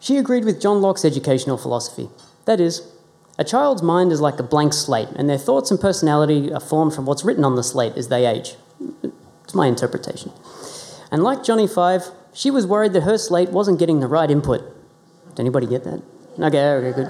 She 0.00 0.16
agreed 0.16 0.44
with 0.44 0.60
John 0.60 0.80
Locke's 0.80 1.04
educational 1.04 1.58
philosophy. 1.58 2.08
That 2.46 2.58
is, 2.58 2.90
a 3.40 3.44
child's 3.44 3.82
mind 3.82 4.12
is 4.12 4.20
like 4.20 4.38
a 4.38 4.42
blank 4.42 4.74
slate, 4.74 5.08
and 5.16 5.26
their 5.26 5.38
thoughts 5.38 5.70
and 5.70 5.80
personality 5.80 6.52
are 6.52 6.60
formed 6.60 6.92
from 6.92 7.06
what's 7.06 7.24
written 7.24 7.42
on 7.42 7.56
the 7.56 7.62
slate 7.62 7.94
as 7.96 8.08
they 8.08 8.26
age. 8.26 8.56
It's 9.44 9.54
my 9.54 9.66
interpretation. 9.66 10.30
And 11.10 11.24
like 11.24 11.42
Johnny 11.42 11.66
Five, 11.66 12.10
she 12.34 12.50
was 12.50 12.66
worried 12.66 12.92
that 12.92 13.04
her 13.04 13.16
slate 13.16 13.48
wasn't 13.48 13.78
getting 13.78 14.00
the 14.00 14.06
right 14.06 14.30
input. 14.30 14.60
Did 15.30 15.40
anybody 15.40 15.66
get 15.66 15.84
that? 15.84 16.02
Okay, 16.38 16.70
okay, 16.70 16.92
good. 16.94 17.08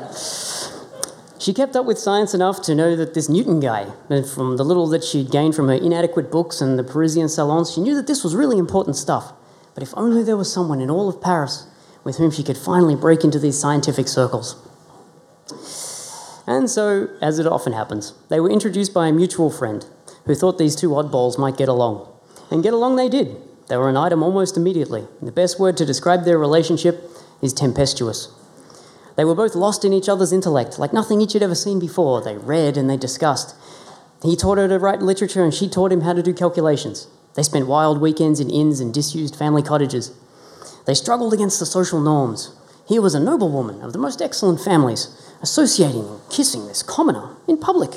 She 1.40 1.52
kept 1.52 1.74
up 1.74 1.84
with 1.84 1.98
science 1.98 2.32
enough 2.32 2.62
to 2.62 2.76
know 2.76 2.94
that 2.94 3.14
this 3.14 3.28
Newton 3.28 3.58
guy, 3.58 3.86
from 4.22 4.56
the 4.56 4.64
little 4.64 4.86
that 4.88 5.02
she'd 5.02 5.32
gained 5.32 5.56
from 5.56 5.66
her 5.66 5.74
inadequate 5.74 6.30
books 6.30 6.60
and 6.60 6.78
the 6.78 6.84
Parisian 6.84 7.28
salons, 7.28 7.72
she 7.72 7.80
knew 7.80 7.96
that 7.96 8.06
this 8.06 8.22
was 8.22 8.36
really 8.36 8.58
important 8.58 8.94
stuff. 8.94 9.32
But 9.74 9.82
if 9.82 9.92
only 9.96 10.22
there 10.22 10.36
was 10.36 10.52
someone 10.52 10.80
in 10.80 10.90
all 10.90 11.08
of 11.08 11.20
Paris 11.20 11.66
with 12.04 12.18
whom 12.18 12.30
she 12.30 12.44
could 12.44 12.56
finally 12.56 12.94
break 12.94 13.24
into 13.24 13.40
these 13.40 13.58
scientific 13.58 14.06
circles. 14.06 14.54
And 16.50 16.68
so, 16.68 17.08
as 17.22 17.38
it 17.38 17.46
often 17.46 17.74
happens, 17.74 18.12
they 18.28 18.40
were 18.40 18.50
introduced 18.50 18.92
by 18.92 19.06
a 19.06 19.12
mutual 19.12 19.50
friend 19.50 19.86
who 20.26 20.34
thought 20.34 20.58
these 20.58 20.74
two 20.74 20.88
oddballs 20.88 21.38
might 21.38 21.56
get 21.56 21.68
along. 21.68 22.08
And 22.50 22.60
get 22.60 22.72
along 22.72 22.96
they 22.96 23.08
did. 23.08 23.36
They 23.68 23.76
were 23.76 23.88
an 23.88 23.96
item 23.96 24.24
almost 24.24 24.56
immediately. 24.56 25.06
The 25.22 25.30
best 25.30 25.60
word 25.60 25.76
to 25.76 25.86
describe 25.86 26.24
their 26.24 26.38
relationship 26.38 27.08
is 27.40 27.52
tempestuous. 27.52 28.34
They 29.14 29.24
were 29.24 29.36
both 29.36 29.54
lost 29.54 29.84
in 29.84 29.92
each 29.92 30.08
other's 30.08 30.32
intellect, 30.32 30.76
like 30.76 30.92
nothing 30.92 31.20
each 31.20 31.34
had 31.34 31.42
ever 31.44 31.54
seen 31.54 31.78
before. 31.78 32.20
They 32.20 32.36
read 32.36 32.76
and 32.76 32.90
they 32.90 32.96
discussed. 32.96 33.54
He 34.24 34.34
taught 34.34 34.58
her 34.58 34.66
to 34.66 34.80
write 34.80 35.02
literature, 35.02 35.44
and 35.44 35.54
she 35.54 35.68
taught 35.68 35.92
him 35.92 36.00
how 36.00 36.14
to 36.14 36.22
do 36.22 36.34
calculations. 36.34 37.06
They 37.36 37.44
spent 37.44 37.68
wild 37.68 38.00
weekends 38.00 38.40
in 38.40 38.50
inns 38.50 38.80
and 38.80 38.92
disused 38.92 39.36
family 39.36 39.62
cottages. 39.62 40.12
They 40.84 40.94
struggled 40.94 41.32
against 41.32 41.60
the 41.60 41.66
social 41.66 42.00
norms. 42.00 42.56
Here 42.90 43.00
was 43.00 43.14
a 43.14 43.20
noblewoman 43.20 43.82
of 43.82 43.92
the 43.92 44.00
most 44.00 44.20
excellent 44.20 44.60
families, 44.60 45.16
associating 45.40 46.08
and 46.08 46.20
kissing 46.28 46.66
this 46.66 46.82
commoner 46.82 47.36
in 47.46 47.56
public. 47.56 47.92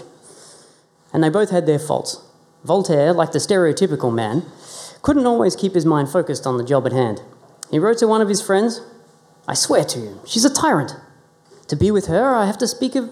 And 1.12 1.23
they 1.23 1.29
both 1.29 1.50
had 1.50 1.65
their 1.65 1.79
faults. 1.79 2.21
Voltaire, 2.63 3.12
like 3.12 3.31
the 3.31 3.39
stereotypical 3.39 4.13
man, 4.13 4.45
couldn't 5.01 5.25
always 5.25 5.55
keep 5.55 5.73
his 5.73 5.83
mind 5.83 6.09
focused 6.09 6.45
on 6.45 6.59
the 6.59 6.63
job 6.63 6.85
at 6.85 6.91
hand. 6.91 7.23
He 7.71 7.79
wrote 7.79 7.97
to 7.97 8.07
one 8.07 8.21
of 8.21 8.29
his 8.29 8.39
friends 8.39 8.81
I 9.47 9.55
swear 9.55 9.83
to 9.83 10.00
you, 10.00 10.21
she's 10.27 10.45
a 10.45 10.53
tyrant. 10.53 10.95
To 11.69 11.75
be 11.75 11.89
with 11.89 12.05
her, 12.05 12.35
I 12.35 12.45
have 12.45 12.59
to 12.59 12.67
speak 12.67 12.93
of. 12.93 13.09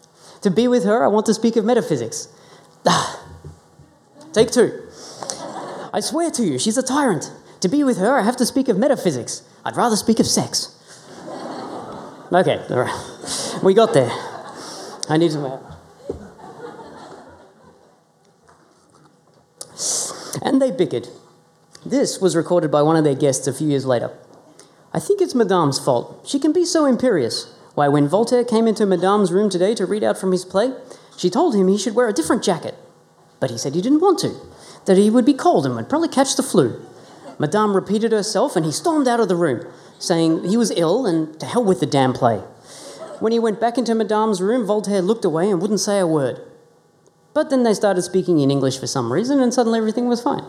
to 0.42 0.50
be 0.52 0.68
with 0.68 0.84
her, 0.84 1.04
I 1.04 1.08
want 1.08 1.26
to 1.26 1.34
speak 1.34 1.56
of 1.56 1.64
metaphysics. 1.64 2.28
Ah. 2.86 3.20
Take 4.32 4.52
two. 4.52 4.88
I 5.92 5.98
swear 5.98 6.30
to 6.30 6.44
you, 6.44 6.60
she's 6.60 6.78
a 6.78 6.82
tyrant. 6.82 7.32
To 7.58 7.68
be 7.68 7.82
with 7.82 7.98
her, 7.98 8.20
I 8.20 8.22
have 8.22 8.36
to 8.36 8.46
speak 8.46 8.68
of 8.68 8.78
metaphysics. 8.78 9.42
I'd 9.64 9.76
rather 9.76 9.96
speak 9.96 10.20
of 10.20 10.28
sex. 10.28 10.70
Okay, 12.34 12.60
all 12.70 12.80
right. 12.80 13.58
We 13.62 13.74
got 13.74 13.94
there. 13.94 14.10
I 15.08 15.16
need 15.16 15.30
to. 15.32 15.60
And 20.42 20.60
they 20.60 20.70
bickered. 20.70 21.08
This 21.86 22.20
was 22.20 22.36
recorded 22.36 22.70
by 22.70 22.82
one 22.82 22.96
of 22.96 23.04
their 23.04 23.14
guests 23.14 23.46
a 23.46 23.52
few 23.52 23.68
years 23.68 23.86
later. 23.86 24.10
I 24.92 25.00
think 25.00 25.20
it's 25.20 25.34
Madame's 25.34 25.78
fault. 25.78 26.26
She 26.26 26.38
can 26.38 26.52
be 26.52 26.64
so 26.64 26.86
imperious. 26.86 27.52
Why, 27.74 27.88
when 27.88 28.08
Voltaire 28.08 28.44
came 28.44 28.68
into 28.68 28.86
Madame's 28.86 29.32
room 29.32 29.50
today 29.50 29.74
to 29.74 29.86
read 29.86 30.04
out 30.04 30.16
from 30.16 30.32
his 30.32 30.44
play, 30.44 30.72
she 31.16 31.28
told 31.28 31.54
him 31.54 31.68
he 31.68 31.78
should 31.78 31.94
wear 31.94 32.08
a 32.08 32.12
different 32.12 32.44
jacket. 32.44 32.74
But 33.40 33.50
he 33.50 33.58
said 33.58 33.74
he 33.74 33.82
didn't 33.82 34.00
want 34.00 34.20
to, 34.20 34.34
that 34.86 34.96
he 34.96 35.10
would 35.10 35.24
be 35.24 35.34
cold 35.34 35.66
and 35.66 35.74
would 35.74 35.88
probably 35.88 36.08
catch 36.08 36.36
the 36.36 36.42
flu. 36.42 36.80
Madame 37.38 37.74
repeated 37.74 38.12
herself, 38.12 38.54
and 38.54 38.64
he 38.64 38.70
stormed 38.70 39.08
out 39.08 39.20
of 39.20 39.28
the 39.28 39.36
room, 39.36 39.66
saying 39.98 40.44
he 40.44 40.56
was 40.56 40.70
ill 40.72 41.06
and 41.06 41.38
to 41.40 41.46
hell 41.46 41.64
with 41.64 41.80
the 41.80 41.86
damn 41.86 42.12
play. 42.12 42.38
When 43.20 43.32
he 43.32 43.38
went 43.38 43.60
back 43.60 43.78
into 43.78 43.94
Madame's 43.94 44.42
room, 44.42 44.66
Voltaire 44.66 45.00
looked 45.00 45.24
away 45.24 45.50
and 45.50 45.60
wouldn't 45.60 45.80
say 45.80 45.98
a 45.98 46.06
word. 46.06 46.40
But 47.32 47.50
then 47.50 47.62
they 47.62 47.74
started 47.74 48.02
speaking 48.02 48.38
in 48.40 48.50
English 48.50 48.78
for 48.78 48.86
some 48.86 49.12
reason, 49.12 49.40
and 49.40 49.52
suddenly 49.52 49.78
everything 49.78 50.08
was 50.08 50.22
fine. 50.22 50.44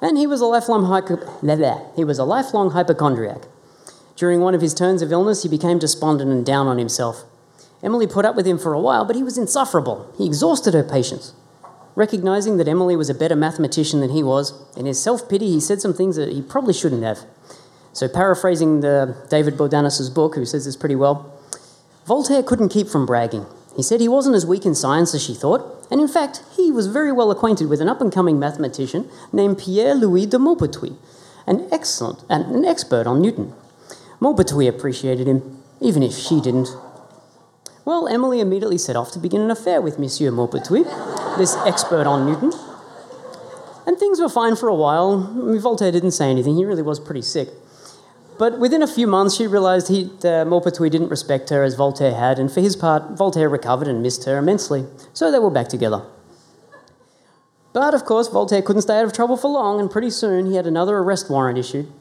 and 0.00 0.18
he 0.18 0.26
was 0.26 0.40
a 0.40 0.46
lifelong 0.46 0.84
hypo- 0.84 1.94
he 1.96 2.04
was 2.04 2.18
a 2.18 2.24
lifelong 2.24 2.70
hypochondriac. 2.70 3.42
During 4.16 4.40
one 4.40 4.54
of 4.54 4.60
his 4.60 4.74
turns 4.74 5.02
of 5.02 5.10
illness, 5.10 5.42
he 5.42 5.48
became 5.48 5.78
despondent 5.78 6.30
and 6.30 6.46
down 6.46 6.66
on 6.66 6.78
himself. 6.78 7.24
Emily 7.82 8.06
put 8.06 8.24
up 8.24 8.36
with 8.36 8.46
him 8.46 8.58
for 8.58 8.72
a 8.72 8.80
while, 8.80 9.04
but 9.04 9.16
he 9.16 9.22
was 9.22 9.36
insufferable. 9.36 10.12
He 10.16 10.26
exhausted 10.26 10.72
her 10.72 10.84
patience. 10.84 11.32
Recognizing 11.96 12.56
that 12.56 12.66
Emily 12.66 12.96
was 12.96 13.08
a 13.08 13.14
better 13.14 13.36
mathematician 13.36 14.00
than 14.00 14.10
he 14.10 14.22
was, 14.22 14.52
in 14.76 14.86
his 14.86 15.00
self 15.00 15.28
pity, 15.28 15.48
he 15.48 15.60
said 15.60 15.80
some 15.80 15.94
things 15.94 16.16
that 16.16 16.30
he 16.30 16.42
probably 16.42 16.74
shouldn't 16.74 17.04
have. 17.04 17.20
So, 17.92 18.08
paraphrasing 18.08 18.80
the 18.80 19.16
David 19.30 19.54
Bodanis' 19.54 20.12
book, 20.12 20.34
who 20.34 20.44
says 20.44 20.64
this 20.64 20.76
pretty 20.76 20.96
well, 20.96 21.32
Voltaire 22.06 22.42
couldn't 22.42 22.70
keep 22.70 22.88
from 22.88 23.06
bragging. 23.06 23.46
He 23.76 23.82
said 23.82 24.00
he 24.00 24.08
wasn't 24.08 24.34
as 24.34 24.44
weak 24.44 24.66
in 24.66 24.74
science 24.74 25.14
as 25.14 25.22
she 25.22 25.34
thought, 25.34 25.86
and 25.90 26.00
in 26.00 26.08
fact, 26.08 26.42
he 26.56 26.72
was 26.72 26.88
very 26.88 27.12
well 27.12 27.30
acquainted 27.30 27.68
with 27.68 27.80
an 27.80 27.88
up 27.88 28.00
and 28.00 28.12
coming 28.12 28.38
mathematician 28.38 29.08
named 29.32 29.58
Pierre 29.58 29.94
Louis 29.94 30.26
de 30.26 30.38
Maupertuis, 30.38 30.96
an 31.46 31.68
excellent 31.70 32.24
and 32.28 32.44
an 32.54 32.64
expert 32.64 33.06
on 33.06 33.22
Newton. 33.22 33.52
Maupertuis 34.20 34.68
appreciated 34.68 35.26
him, 35.26 35.62
even 35.80 36.02
if 36.02 36.12
she 36.14 36.40
didn't. 36.40 36.68
Well, 37.84 38.08
Emily 38.08 38.40
immediately 38.40 38.78
set 38.78 38.96
off 38.96 39.12
to 39.12 39.18
begin 39.18 39.42
an 39.42 39.50
affair 39.50 39.80
with 39.80 39.98
Monsieur 39.98 40.30
Maupertuis, 40.30 40.86
this 41.38 41.56
expert 41.66 42.06
on 42.06 42.26
Newton. 42.26 42.52
And 43.86 43.98
things 43.98 44.20
were 44.20 44.28
fine 44.28 44.56
for 44.56 44.68
a 44.68 44.74
while. 44.74 45.58
Voltaire 45.58 45.92
didn't 45.92 46.12
say 46.12 46.30
anything, 46.30 46.56
he 46.56 46.64
really 46.64 46.82
was 46.82 46.98
pretty 46.98 47.22
sick. 47.22 47.48
But 48.38 48.58
within 48.58 48.82
a 48.82 48.86
few 48.86 49.06
months, 49.06 49.36
she 49.36 49.46
realised 49.46 49.88
he, 49.88 50.04
uh, 50.24 50.44
Maupertuis 50.44 50.90
didn't 50.90 51.08
respect 51.08 51.50
her 51.50 51.62
as 51.62 51.74
Voltaire 51.74 52.14
had, 52.14 52.38
and 52.38 52.50
for 52.50 52.60
his 52.60 52.74
part, 52.74 53.12
Voltaire 53.12 53.48
recovered 53.48 53.86
and 53.86 54.02
missed 54.02 54.24
her 54.24 54.38
immensely, 54.38 54.86
so 55.12 55.30
they 55.30 55.38
were 55.38 55.50
back 55.50 55.68
together. 55.68 56.02
But 57.72 57.94
of 57.94 58.04
course, 58.04 58.28
Voltaire 58.28 58.62
couldn't 58.62 58.82
stay 58.82 58.98
out 58.98 59.04
of 59.04 59.12
trouble 59.12 59.36
for 59.36 59.48
long, 59.48 59.80
and 59.80 59.90
pretty 59.90 60.10
soon 60.10 60.46
he 60.46 60.56
had 60.56 60.66
another 60.66 60.96
arrest 60.98 61.30
warrant 61.30 61.58
issued. 61.58 61.92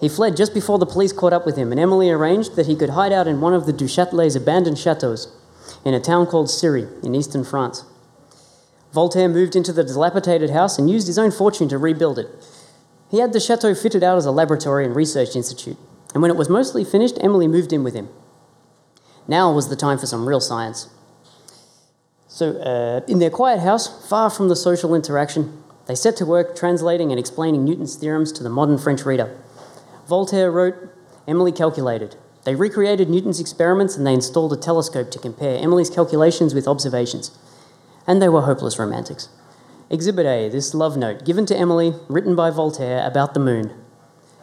He 0.00 0.08
fled 0.08 0.36
just 0.36 0.54
before 0.54 0.78
the 0.78 0.86
police 0.86 1.12
caught 1.12 1.32
up 1.32 1.44
with 1.46 1.56
him, 1.56 1.70
and 1.70 1.80
Emily 1.80 2.10
arranged 2.10 2.56
that 2.56 2.66
he 2.66 2.76
could 2.76 2.90
hide 2.90 3.12
out 3.12 3.28
in 3.28 3.40
one 3.40 3.54
of 3.54 3.66
the 3.66 3.72
Du 3.72 3.84
Châtelet's 3.84 4.36
abandoned 4.36 4.78
chateaux 4.78 5.16
in 5.84 5.94
a 5.94 6.00
town 6.00 6.26
called 6.26 6.50
Cirey 6.50 6.88
in 7.02 7.14
eastern 7.14 7.44
France. 7.44 7.84
Voltaire 8.92 9.28
moved 9.28 9.54
into 9.54 9.72
the 9.72 9.84
dilapidated 9.84 10.50
house 10.50 10.78
and 10.78 10.90
used 10.90 11.06
his 11.06 11.18
own 11.18 11.30
fortune 11.30 11.68
to 11.68 11.78
rebuild 11.78 12.18
it. 12.18 12.28
He 13.10 13.18
had 13.18 13.32
the 13.32 13.40
chateau 13.40 13.74
fitted 13.74 14.02
out 14.02 14.18
as 14.18 14.26
a 14.26 14.30
laboratory 14.30 14.84
and 14.84 14.94
research 14.94 15.36
institute, 15.36 15.76
and 16.12 16.22
when 16.22 16.30
it 16.30 16.36
was 16.36 16.48
mostly 16.48 16.84
finished, 16.84 17.18
Emily 17.20 17.48
moved 17.48 17.72
in 17.72 17.84
with 17.84 17.94
him. 17.94 18.08
Now 19.28 19.52
was 19.52 19.68
the 19.68 19.76
time 19.76 19.98
for 19.98 20.06
some 20.06 20.28
real 20.28 20.40
science. 20.40 20.88
So, 22.26 22.56
uh, 22.60 23.00
in 23.06 23.18
their 23.18 23.30
quiet 23.30 23.60
house, 23.60 24.08
far 24.08 24.30
from 24.30 24.48
the 24.48 24.56
social 24.56 24.94
interaction, 24.94 25.62
they 25.86 25.94
set 25.94 26.16
to 26.16 26.26
work 26.26 26.56
translating 26.56 27.10
and 27.10 27.18
explaining 27.18 27.64
Newton's 27.64 27.96
theorems 27.96 28.32
to 28.32 28.42
the 28.42 28.48
modern 28.48 28.78
French 28.78 29.04
reader. 29.04 29.36
Voltaire 30.08 30.50
wrote, 30.50 30.74
Emily 31.26 31.52
calculated. 31.52 32.16
They 32.44 32.54
recreated 32.54 33.10
Newton's 33.10 33.40
experiments 33.40 33.96
and 33.96 34.06
they 34.06 34.14
installed 34.14 34.52
a 34.52 34.56
telescope 34.56 35.10
to 35.10 35.18
compare 35.18 35.62
Emily's 35.62 35.90
calculations 35.90 36.54
with 36.54 36.66
observations. 36.66 37.36
And 38.10 38.20
they 38.20 38.28
were 38.28 38.40
hopeless 38.40 38.76
romantics. 38.76 39.28
Exhibit 39.88 40.26
A, 40.26 40.48
this 40.48 40.74
love 40.74 40.96
note 40.96 41.24
given 41.24 41.46
to 41.46 41.56
Emily, 41.56 41.94
written 42.08 42.34
by 42.34 42.50
Voltaire 42.50 43.06
about 43.06 43.34
the 43.34 43.38
moon. 43.38 43.72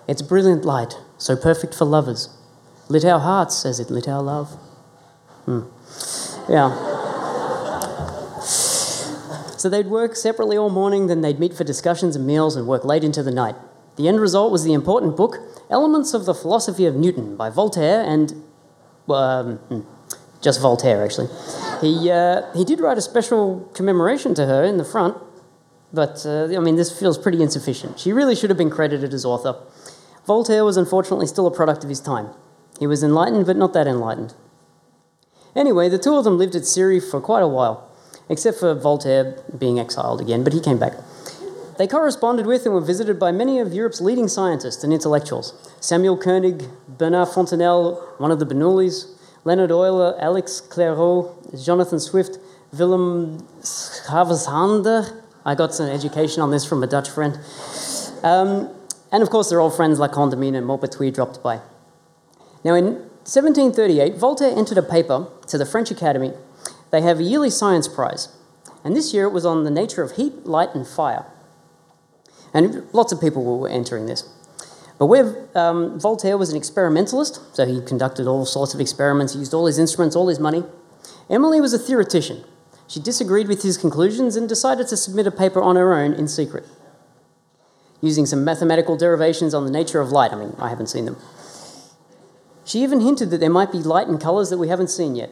Its 0.08 0.22
brilliant 0.22 0.64
light, 0.64 0.98
so 1.18 1.36
perfect 1.36 1.76
for 1.76 1.84
lovers, 1.84 2.30
lit 2.88 3.04
our 3.04 3.20
hearts 3.20 3.66
as 3.66 3.82
it 3.82 3.90
lit 3.90 4.08
our 4.08 4.24
love. 4.24 4.54
Hmm. 5.44 5.64
Yeah. 6.48 6.70
so 9.58 9.68
they'd 9.68 9.88
work 9.88 10.16
separately 10.16 10.56
all 10.56 10.70
morning, 10.70 11.08
then 11.08 11.20
they'd 11.20 11.38
meet 11.38 11.54
for 11.54 11.66
discussions 11.66 12.16
and 12.16 12.26
meals 12.26 12.56
and 12.56 12.68
work 12.68 12.86
late 12.86 13.04
into 13.04 13.22
the 13.22 13.32
night. 13.32 13.56
The 13.98 14.08
end 14.08 14.22
result 14.22 14.54
was 14.54 14.64
the 14.64 14.72
important 14.72 15.18
book, 15.18 15.40
Elements 15.70 16.14
of 16.14 16.24
the 16.24 16.34
Philosophy 16.34 16.86
of 16.86 16.96
Newton 16.96 17.36
by 17.36 17.50
Voltaire 17.50 18.02
and. 18.02 18.46
Um, 19.10 19.58
hmm, 19.58 19.82
just 20.42 20.62
Voltaire, 20.62 21.04
actually. 21.04 21.28
He, 21.82 22.10
uh, 22.12 22.52
he 22.54 22.64
did 22.64 22.80
write 22.80 22.98
a 22.98 23.02
special 23.02 23.70
commemoration 23.74 24.34
to 24.36 24.46
her 24.46 24.64
in 24.64 24.78
the 24.78 24.86
front, 24.86 25.18
but 25.94 26.26
uh, 26.26 26.46
I 26.56 26.60
mean, 26.60 26.76
this 26.76 26.98
feels 26.98 27.18
pretty 27.18 27.42
insufficient. 27.42 28.00
She 28.00 28.12
really 28.14 28.36
should 28.36 28.50
have 28.50 28.58
been 28.58 28.70
credited 28.70 29.14
as 29.14 29.26
author. 29.26 29.56
Voltaire 30.26 30.66
was 30.66 30.78
unfortunately 30.78 31.28
still 31.28 31.48
a 31.48 31.52
product 31.52 31.84
of 31.84 31.90
his 31.90 32.00
time. 32.00 32.30
He 32.80 32.88
was 32.88 33.04
enlightened, 33.04 33.46
but 33.46 33.56
not 33.56 33.74
that 33.74 33.88
enlightened. 33.88 34.34
Anyway, 35.56 35.90
the 35.90 35.98
two 35.98 36.16
of 36.16 36.24
them 36.24 36.38
lived 36.38 36.56
at 36.56 36.66
Cirey 36.66 37.00
for 37.00 37.20
quite 37.20 37.42
a 37.42 37.48
while, 37.48 37.90
except 38.30 38.60
for 38.60 38.76
Voltaire 38.76 39.42
being 39.58 39.80
exiled 39.80 40.22
again, 40.22 40.44
but 40.44 40.54
he 40.54 40.60
came 40.60 40.78
back. 40.78 40.94
They 41.78 41.88
corresponded 41.88 42.46
with 42.46 42.66
and 42.66 42.74
were 42.74 42.82
visited 42.82 43.20
by 43.20 43.32
many 43.32 43.60
of 43.60 43.74
Europe's 43.74 44.02
leading 44.02 44.28
scientists 44.28 44.84
and 44.84 44.92
intellectuals 44.92 45.54
Samuel 45.80 46.18
Koenig, 46.18 46.66
Bernard 46.88 47.30
Fontenelle, 47.30 48.16
one 48.18 48.32
of 48.32 48.40
the 48.40 48.46
Bernoullis, 48.46 49.17
Leonhard 49.48 49.72
Euler, 49.72 50.14
Alex 50.20 50.60
Clairaut, 50.60 51.64
Jonathan 51.64 52.02
Swift, 52.02 52.38
Willem 52.74 53.48
Schaafshander. 53.62 55.24
I 55.46 55.56
got 55.56 55.74
some 55.74 55.88
education 55.88 56.42
on 56.42 56.52
this 56.52 56.66
from 56.66 56.84
a 56.84 56.88
Dutch 56.88 57.10
friend. 57.10 57.40
Um, 58.24 58.70
and 59.10 59.24
of 59.24 59.30
course, 59.30 59.50
they're 59.50 59.62
all 59.62 59.70
friends 59.70 60.00
like 60.00 60.12
Condamine 60.12 60.54
and 60.54 60.68
Maupertuis 60.68 61.14
dropped 61.14 61.42
by. 61.42 61.62
Now, 62.66 62.76
in 62.76 62.96
1738, 63.24 64.16
Voltaire 64.16 64.54
entered 64.54 64.80
a 64.80 64.84
paper 64.84 65.28
to 65.48 65.58
the 65.58 65.66
French 65.66 65.92
Academy. 65.92 66.34
They 66.92 67.00
have 67.00 67.22
a 67.22 67.24
yearly 67.24 67.50
science 67.50 67.88
prize, 67.88 68.28
and 68.84 68.98
this 68.98 69.14
year 69.14 69.28
it 69.28 69.32
was 69.32 69.46
on 69.46 69.64
the 69.64 69.72
nature 69.72 70.04
of 70.04 70.18
heat, 70.18 70.46
light, 70.46 70.76
and 70.76 70.86
fire. 70.86 71.26
And 72.54 72.86
lots 72.92 73.14
of 73.14 73.22
people 73.22 73.46
were 73.46 73.70
entering 73.70 74.08
this. 74.08 74.28
But 75.00 75.06
where 75.08 75.48
um, 75.56 76.00
Voltaire 76.00 76.38
was 76.38 76.50
an 76.50 76.58
experimentalist, 76.58 77.56
so 77.56 77.66
he 77.66 77.82
conducted 77.82 78.28
all 78.28 78.46
sorts 78.46 78.74
of 78.74 78.80
experiments, 78.80 79.34
he 79.34 79.40
used 79.40 79.54
all 79.54 79.68
his 79.68 79.78
instruments, 79.78 80.16
all 80.16 80.28
his 80.28 80.40
money, 80.40 80.64
Emily 81.30 81.62
was 81.62 81.74
a 81.74 81.80
theoretician. 81.80 82.44
She 82.88 83.00
disagreed 83.00 83.48
with 83.48 83.64
his 83.64 83.78
conclusions 83.78 84.36
and 84.36 84.48
decided 84.48 84.88
to 84.88 84.98
submit 84.98 85.28
a 85.28 85.32
paper 85.32 85.62
on 85.62 85.76
her 85.76 85.94
own 85.94 86.14
in 86.14 86.28
secret, 86.28 86.66
using 88.02 88.26
some 88.26 88.46
mathematical 88.46 88.96
derivations 88.96 89.54
on 89.54 89.66
the 89.66 89.72
nature 89.72 90.00
of 90.00 90.12
light. 90.12 90.32
I 90.32 90.36
mean, 90.36 90.56
I 90.58 90.70
haven't 90.70 90.88
seen 90.88 91.06
them. 91.06 91.18
She 92.66 92.82
even 92.82 93.02
hinted 93.02 93.30
that 93.32 93.40
there 93.40 93.50
might 93.50 93.72
be 93.72 93.80
light 93.80 94.08
and 94.08 94.20
colours 94.20 94.50
that 94.50 94.58
we 94.58 94.68
haven't 94.68 94.90
seen 94.90 95.16
yet. 95.16 95.30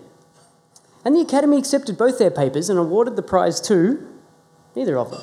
And 1.03 1.15
the 1.15 1.21
Academy 1.21 1.57
accepted 1.57 1.97
both 1.97 2.17
their 2.17 2.31
papers 2.31 2.69
and 2.69 2.79
awarded 2.79 3.15
the 3.15 3.21
prize 3.21 3.61
to 3.61 4.05
neither 4.75 4.97
of 4.97 5.11
them. 5.11 5.21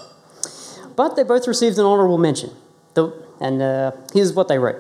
But 0.95 1.17
they 1.17 1.23
both 1.23 1.49
received 1.49 1.79
an 1.79 1.85
honourable 1.85 2.19
mention. 2.19 2.51
The, 2.95 3.13
and 3.43 3.61
uh, 3.61 3.91
here's 4.15 4.33
what 4.33 4.49
they 4.49 4.59
wrote 4.59 4.77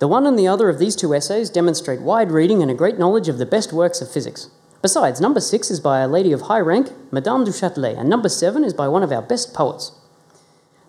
The 0.00 0.08
one 0.08 0.26
and 0.26 0.38
the 0.38 0.48
other 0.48 0.68
of 0.68 0.78
these 0.78 0.96
two 0.96 1.14
essays 1.14 1.48
demonstrate 1.48 2.02
wide 2.02 2.32
reading 2.32 2.60
and 2.60 2.70
a 2.70 2.74
great 2.74 2.98
knowledge 2.98 3.28
of 3.28 3.38
the 3.38 3.46
best 3.46 3.72
works 3.72 4.02
of 4.02 4.12
physics. 4.12 4.50
Besides, 4.82 5.20
number 5.20 5.40
six 5.40 5.70
is 5.70 5.78
by 5.78 6.00
a 6.00 6.08
lady 6.08 6.32
of 6.32 6.42
high 6.42 6.58
rank, 6.58 6.90
Madame 7.12 7.44
du 7.44 7.52
Châtelet, 7.52 7.96
and 7.96 8.10
number 8.10 8.28
seven 8.28 8.64
is 8.64 8.74
by 8.74 8.88
one 8.88 9.04
of 9.04 9.12
our 9.12 9.22
best 9.22 9.54
poets. 9.54 9.92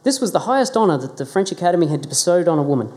This 0.02 0.20
was 0.20 0.32
the 0.32 0.48
highest 0.50 0.76
honour 0.76 0.98
that 0.98 1.18
the 1.18 1.28
French 1.28 1.52
Academy 1.52 1.88
had 1.88 2.10
bestowed 2.10 2.48
on 2.48 2.58
a 2.58 2.64
woman, 2.64 2.92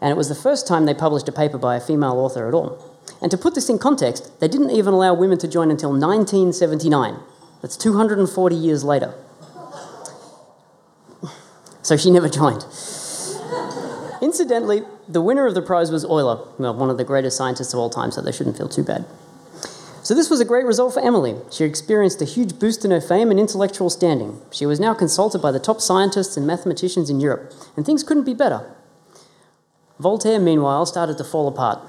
and 0.00 0.10
it 0.10 0.16
was 0.16 0.30
the 0.30 0.34
first 0.34 0.66
time 0.66 0.86
they 0.86 0.94
published 0.94 1.28
a 1.28 1.32
paper 1.32 1.58
by 1.58 1.76
a 1.76 1.80
female 1.80 2.18
author 2.18 2.48
at 2.48 2.54
all. 2.54 2.82
And 3.20 3.30
to 3.30 3.36
put 3.36 3.54
this 3.54 3.68
in 3.68 3.78
context, 3.78 4.40
they 4.40 4.48
didn't 4.48 4.70
even 4.70 4.94
allow 4.94 5.12
women 5.12 5.38
to 5.38 5.48
join 5.48 5.70
until 5.70 5.90
1979. 5.90 7.16
That's 7.60 7.76
240 7.76 8.56
years 8.56 8.84
later. 8.84 9.14
So 11.82 11.96
she 11.96 12.10
never 12.10 12.28
joined. 12.28 12.66
Incidentally, 14.38 14.84
the 15.08 15.20
winner 15.20 15.46
of 15.46 15.56
the 15.56 15.62
prize 15.62 15.90
was 15.90 16.04
Euler, 16.04 16.38
well, 16.58 16.72
one 16.72 16.90
of 16.90 16.96
the 16.96 17.02
greatest 17.02 17.36
scientists 17.36 17.72
of 17.72 17.80
all 17.80 17.90
time, 17.90 18.12
so 18.12 18.22
they 18.22 18.30
shouldn't 18.30 18.56
feel 18.56 18.68
too 18.68 18.84
bad. 18.84 19.04
So, 20.04 20.14
this 20.14 20.30
was 20.30 20.38
a 20.38 20.44
great 20.44 20.64
result 20.64 20.94
for 20.94 21.00
Emily. 21.00 21.34
She 21.50 21.64
experienced 21.64 22.22
a 22.22 22.24
huge 22.24 22.56
boost 22.60 22.84
in 22.84 22.92
her 22.92 23.00
fame 23.00 23.32
and 23.32 23.40
intellectual 23.40 23.90
standing. 23.90 24.40
She 24.52 24.64
was 24.64 24.78
now 24.78 24.94
consulted 24.94 25.42
by 25.42 25.50
the 25.50 25.58
top 25.58 25.80
scientists 25.80 26.36
and 26.36 26.46
mathematicians 26.46 27.10
in 27.10 27.18
Europe, 27.18 27.52
and 27.76 27.84
things 27.84 28.04
couldn't 28.04 28.26
be 28.26 28.32
better. 28.32 28.72
Voltaire, 29.98 30.38
meanwhile, 30.38 30.86
started 30.86 31.18
to 31.18 31.24
fall 31.24 31.48
apart. 31.48 31.80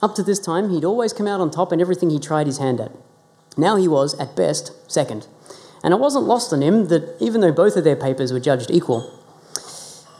Up 0.00 0.14
to 0.14 0.22
this 0.22 0.38
time, 0.38 0.70
he'd 0.70 0.86
always 0.86 1.12
come 1.12 1.26
out 1.26 1.42
on 1.42 1.50
top 1.50 1.70
in 1.70 1.82
everything 1.82 2.08
he 2.08 2.18
tried 2.18 2.46
his 2.46 2.56
hand 2.56 2.80
at. 2.80 2.92
Now 3.58 3.76
he 3.76 3.88
was, 3.88 4.18
at 4.18 4.34
best, 4.34 4.72
second. 4.90 5.26
And 5.84 5.92
it 5.92 6.00
wasn't 6.00 6.24
lost 6.24 6.50
on 6.50 6.62
him 6.62 6.88
that 6.88 7.14
even 7.20 7.42
though 7.42 7.52
both 7.52 7.76
of 7.76 7.84
their 7.84 7.94
papers 7.94 8.32
were 8.32 8.40
judged 8.40 8.70
equal, 8.70 9.12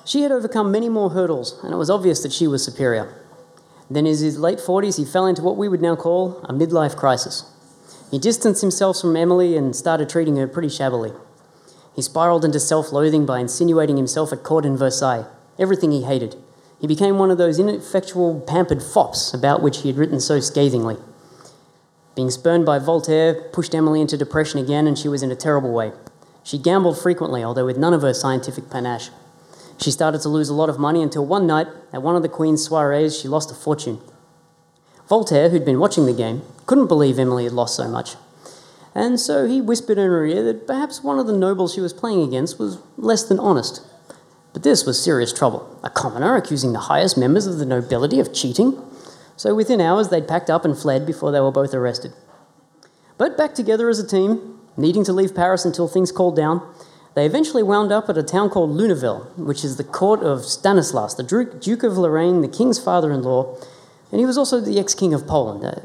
she 0.06 0.22
had 0.22 0.30
overcome 0.30 0.70
many 0.70 0.88
more 0.88 1.10
hurdles, 1.10 1.58
and 1.64 1.74
it 1.74 1.76
was 1.76 1.90
obvious 1.90 2.22
that 2.22 2.32
she 2.32 2.46
was 2.46 2.64
superior. 2.64 3.12
Then, 3.90 4.06
in 4.06 4.16
his 4.16 4.38
late 4.38 4.58
40s, 4.58 4.96
he 4.98 5.04
fell 5.04 5.26
into 5.26 5.42
what 5.42 5.56
we 5.56 5.68
would 5.68 5.82
now 5.82 5.96
call 5.96 6.40
a 6.44 6.52
midlife 6.52 6.96
crisis. 6.96 7.44
He 8.10 8.18
distanced 8.18 8.60
himself 8.60 9.00
from 9.00 9.16
Emily 9.16 9.56
and 9.56 9.74
started 9.74 10.08
treating 10.08 10.36
her 10.36 10.46
pretty 10.46 10.68
shabbily. 10.68 11.12
He 11.94 12.02
spiraled 12.02 12.44
into 12.44 12.60
self 12.60 12.92
loathing 12.92 13.26
by 13.26 13.40
insinuating 13.40 13.96
himself 13.96 14.32
at 14.32 14.44
court 14.44 14.64
in 14.64 14.76
Versailles, 14.76 15.26
everything 15.58 15.90
he 15.90 16.02
hated. 16.02 16.36
He 16.80 16.86
became 16.86 17.18
one 17.18 17.30
of 17.30 17.38
those 17.38 17.58
ineffectual, 17.58 18.40
pampered 18.40 18.82
fops 18.82 19.34
about 19.34 19.62
which 19.62 19.78
he 19.78 19.88
had 19.88 19.96
written 19.96 20.20
so 20.20 20.38
scathingly. 20.38 20.98
Being 22.14 22.30
spurned 22.30 22.64
by 22.64 22.78
Voltaire 22.78 23.34
pushed 23.52 23.74
Emily 23.74 24.00
into 24.00 24.16
depression 24.16 24.60
again, 24.60 24.86
and 24.86 24.96
she 24.96 25.08
was 25.08 25.22
in 25.22 25.32
a 25.32 25.36
terrible 25.36 25.72
way. 25.72 25.92
She 26.44 26.58
gambled 26.58 26.98
frequently, 26.98 27.42
although 27.42 27.66
with 27.66 27.76
none 27.78 27.92
of 27.92 28.02
her 28.02 28.14
scientific 28.14 28.70
panache. 28.70 29.10
She 29.78 29.90
started 29.90 30.20
to 30.22 30.28
lose 30.28 30.48
a 30.48 30.54
lot 30.54 30.68
of 30.68 30.78
money 30.78 31.02
until 31.02 31.26
one 31.26 31.46
night, 31.46 31.66
at 31.92 32.02
one 32.02 32.16
of 32.16 32.22
the 32.22 32.28
Queen's 32.28 32.66
soirees, 32.66 33.20
she 33.20 33.28
lost 33.28 33.50
a 33.50 33.54
fortune. 33.54 34.00
Voltaire, 35.08 35.50
who'd 35.50 35.64
been 35.64 35.78
watching 35.78 36.06
the 36.06 36.12
game, 36.12 36.42
couldn't 36.66 36.88
believe 36.88 37.18
Emily 37.18 37.44
had 37.44 37.52
lost 37.52 37.76
so 37.76 37.86
much. 37.86 38.16
And 38.94 39.20
so 39.20 39.46
he 39.46 39.60
whispered 39.60 39.98
in 39.98 40.06
her 40.06 40.24
ear 40.24 40.42
that 40.44 40.66
perhaps 40.66 41.04
one 41.04 41.18
of 41.18 41.26
the 41.26 41.36
nobles 41.36 41.74
she 41.74 41.80
was 41.80 41.92
playing 41.92 42.22
against 42.22 42.58
was 42.58 42.78
less 42.96 43.22
than 43.22 43.38
honest. 43.38 43.82
But 44.52 44.62
this 44.62 44.86
was 44.86 45.02
serious 45.02 45.34
trouble. 45.34 45.78
A 45.84 45.90
commoner 45.90 46.34
accusing 46.34 46.72
the 46.72 46.80
highest 46.80 47.18
members 47.18 47.46
of 47.46 47.58
the 47.58 47.66
nobility 47.66 48.18
of 48.18 48.32
cheating? 48.32 48.82
So 49.36 49.54
within 49.54 49.82
hours, 49.82 50.08
they'd 50.08 50.26
packed 50.26 50.48
up 50.48 50.64
and 50.64 50.76
fled 50.76 51.04
before 51.04 51.30
they 51.30 51.40
were 51.40 51.52
both 51.52 51.74
arrested. 51.74 52.14
But 53.18 53.36
back 53.36 53.54
together 53.54 53.90
as 53.90 53.98
a 53.98 54.06
team, 54.06 54.58
needing 54.78 55.04
to 55.04 55.12
leave 55.12 55.34
Paris 55.34 55.66
until 55.66 55.88
things 55.88 56.10
cooled 56.10 56.36
down, 56.36 56.66
they 57.16 57.24
eventually 57.24 57.62
wound 57.62 57.90
up 57.90 58.10
at 58.10 58.18
a 58.18 58.22
town 58.22 58.50
called 58.50 58.70
Lunéville, 58.70 59.34
which 59.38 59.64
is 59.64 59.78
the 59.78 59.84
court 59.84 60.22
of 60.22 60.44
Stanislas, 60.44 61.14
the 61.14 61.22
Duke 61.22 61.82
of 61.82 61.96
Lorraine, 61.96 62.42
the 62.42 62.48
king's 62.48 62.78
father 62.78 63.10
in 63.10 63.22
law, 63.22 63.56
and 64.12 64.20
he 64.20 64.26
was 64.26 64.36
also 64.36 64.60
the 64.60 64.78
ex 64.78 64.92
king 64.94 65.14
of 65.14 65.26
Poland. 65.26 65.64
Uh, 65.64 65.80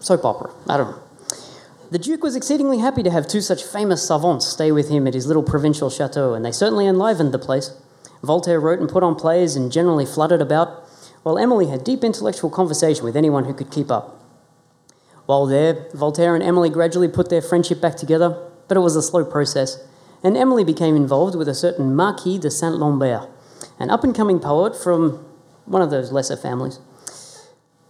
soap 0.00 0.22
opera, 0.26 0.50
I 0.68 0.76
don't 0.76 0.90
know. 0.90 1.02
The 1.90 1.98
Duke 1.98 2.22
was 2.22 2.36
exceedingly 2.36 2.76
happy 2.78 3.02
to 3.02 3.10
have 3.10 3.26
two 3.26 3.40
such 3.40 3.64
famous 3.64 4.06
savants 4.06 4.46
stay 4.46 4.70
with 4.70 4.90
him 4.90 5.06
at 5.06 5.14
his 5.14 5.26
little 5.26 5.42
provincial 5.42 5.88
chateau, 5.88 6.34
and 6.34 6.44
they 6.44 6.52
certainly 6.52 6.86
enlivened 6.86 7.32
the 7.32 7.38
place. 7.38 7.74
Voltaire 8.22 8.60
wrote 8.60 8.80
and 8.80 8.90
put 8.90 9.02
on 9.02 9.14
plays 9.14 9.56
and 9.56 9.72
generally 9.72 10.04
fluttered 10.04 10.42
about, 10.42 10.86
while 11.22 11.38
Emily 11.38 11.68
had 11.68 11.84
deep 11.84 12.04
intellectual 12.04 12.50
conversation 12.50 13.02
with 13.02 13.16
anyone 13.16 13.46
who 13.46 13.54
could 13.54 13.70
keep 13.70 13.90
up. 13.90 14.22
While 15.24 15.46
there, 15.46 15.86
Voltaire 15.94 16.34
and 16.34 16.44
Emily 16.44 16.68
gradually 16.68 17.08
put 17.08 17.30
their 17.30 17.40
friendship 17.40 17.80
back 17.80 17.96
together, 17.96 18.38
but 18.68 18.76
it 18.76 18.80
was 18.80 18.94
a 18.94 19.02
slow 19.02 19.24
process, 19.24 19.82
and 20.22 20.36
Emily 20.36 20.64
became 20.64 20.96
involved 20.96 21.34
with 21.34 21.48
a 21.48 21.54
certain 21.54 21.94
Marquis 21.94 22.38
de 22.38 22.50
Saint 22.50 22.78
Lambert, 22.78 23.28
an 23.78 23.90
up 23.90 24.04
and 24.04 24.14
coming 24.14 24.38
poet 24.38 24.76
from 24.76 25.24
one 25.64 25.82
of 25.82 25.90
those 25.90 26.12
lesser 26.12 26.36
families. 26.36 26.78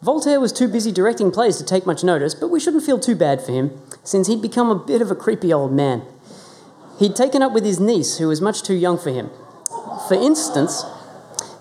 Voltaire 0.03 0.41
was 0.41 0.53
too 0.53 0.69
busy 0.69 0.91
directing 0.91 1.31
plays 1.31 1.57
to 1.59 1.65
take 1.65 1.87
much 1.87 2.03
notice, 2.03 2.35
but 2.35 2.49
we 2.49 2.59
shouldn't 2.59 2.85
feel 2.85 2.99
too 2.99 3.15
bad 3.15 3.41
for 3.41 3.53
him, 3.53 3.81
since 4.03 4.27
he'd 4.27 4.43
become 4.43 4.69
a 4.69 4.75
bit 4.75 5.01
of 5.01 5.11
a 5.11 5.15
creepy 5.15 5.53
old 5.53 5.73
man. 5.73 6.03
He'd 6.99 7.15
taken 7.15 7.43
up 7.43 7.53
with 7.53 7.65
his 7.65 7.79
niece, 7.79 8.19
who 8.19 8.29
was 8.29 8.41
much 8.41 8.63
too 8.63 8.75
young 8.75 8.99
for 8.99 9.11
him. 9.11 9.31
For 10.09 10.15
instance, 10.15 10.85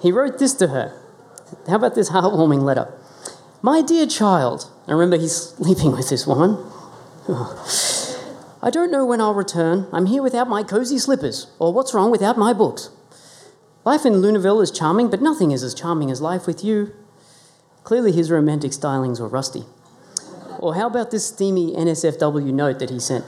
he 0.01 0.11
wrote 0.11 0.39
this 0.39 0.53
to 0.55 0.67
her 0.67 0.97
how 1.67 1.75
about 1.75 1.95
this 1.95 2.09
heartwarming 2.09 2.63
letter? 2.63 2.91
My 3.61 3.81
dear 3.81 4.07
child, 4.07 4.69
I 4.87 4.93
remember 4.93 5.17
he's 5.17 5.35
sleeping 5.57 5.91
with 5.91 6.09
this 6.09 6.25
woman. 6.25 6.57
I 8.63 8.69
don't 8.69 8.91
know 8.91 9.03
when 9.05 9.19
I'll 9.19 9.33
return. 9.33 9.87
I'm 9.91 10.05
here 10.05 10.21
without 10.21 10.47
my 10.47 10.61
cozy 10.61 10.99
slippers, 10.99 11.47
or 11.57 11.73
what's 11.73 11.95
wrong 11.95 12.11
without 12.11 12.37
my 12.37 12.53
books. 12.53 12.91
Life 13.83 14.05
in 14.05 14.13
Lunéville 14.13 14.61
is 14.61 14.69
charming, 14.69 15.09
but 15.09 15.19
nothing 15.19 15.49
is 15.49 15.63
as 15.63 15.73
charming 15.73 16.11
as 16.11 16.21
life 16.21 16.45
with 16.45 16.63
you. 16.63 16.93
Clearly, 17.83 18.11
his 18.11 18.29
romantic 18.29 18.69
stylings 18.71 19.19
were 19.19 19.27
rusty. 19.27 19.63
Or 20.59 20.75
how 20.75 20.85
about 20.85 21.09
this 21.09 21.25
steamy 21.25 21.73
NSFW 21.73 22.53
note 22.53 22.77
that 22.77 22.91
he 22.91 22.99
sent? 22.99 23.25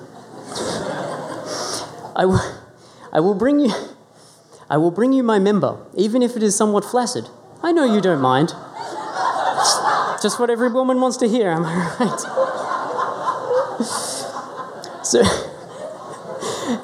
I, 2.16 2.22
w- 2.22 2.40
I 3.12 3.20
will 3.20 3.34
bring 3.34 3.60
you. 3.60 3.74
I 4.70 4.78
will 4.78 4.92
bring 4.92 5.14
you 5.14 5.24
my 5.24 5.40
member, 5.40 5.84
even 5.96 6.22
if 6.22 6.38
it 6.38 6.44
is 6.44 6.56
somewhat 6.56 6.86
flaccid. 6.86 7.28
I 7.64 7.72
know 7.72 7.92
you 7.92 8.02
don't 8.02 8.22
mind. 8.22 8.50
Just 10.22 10.40
what 10.40 10.52
every 10.52 10.70
woman 10.70 11.02
wants 11.02 11.18
to 11.18 11.28
hear, 11.28 11.50
am 11.50 11.66
I 11.66 11.96
right? 12.00 12.22
So, 15.14 15.22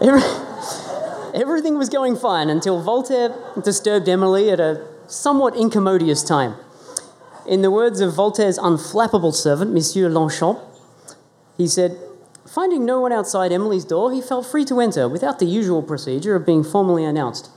every, 0.01 0.21
everything 1.33 1.79
was 1.79 1.89
going 1.89 2.15
fine 2.15 2.47
until 2.47 2.79
Voltaire 2.79 3.33
disturbed 3.63 4.07
Emily 4.07 4.51
at 4.51 4.59
a 4.59 4.85
somewhat 5.07 5.55
incommodious 5.55 6.23
time. 6.23 6.53
In 7.47 7.63
the 7.63 7.71
words 7.71 8.01
of 8.01 8.13
Voltaire's 8.13 8.59
unflappable 8.59 9.33
servant, 9.33 9.73
Monsieur 9.73 10.09
Longchamp, 10.09 10.59
he 11.57 11.67
said, 11.67 11.97
Finding 12.47 12.85
no 12.85 13.01
one 13.01 13.11
outside 13.11 13.51
Emily's 13.51 13.83
door, 13.83 14.11
he 14.11 14.21
felt 14.21 14.45
free 14.45 14.65
to 14.65 14.79
enter 14.79 15.09
without 15.09 15.39
the 15.39 15.47
usual 15.47 15.81
procedure 15.81 16.35
of 16.35 16.45
being 16.45 16.63
formally 16.63 17.03
announced. 17.03 17.49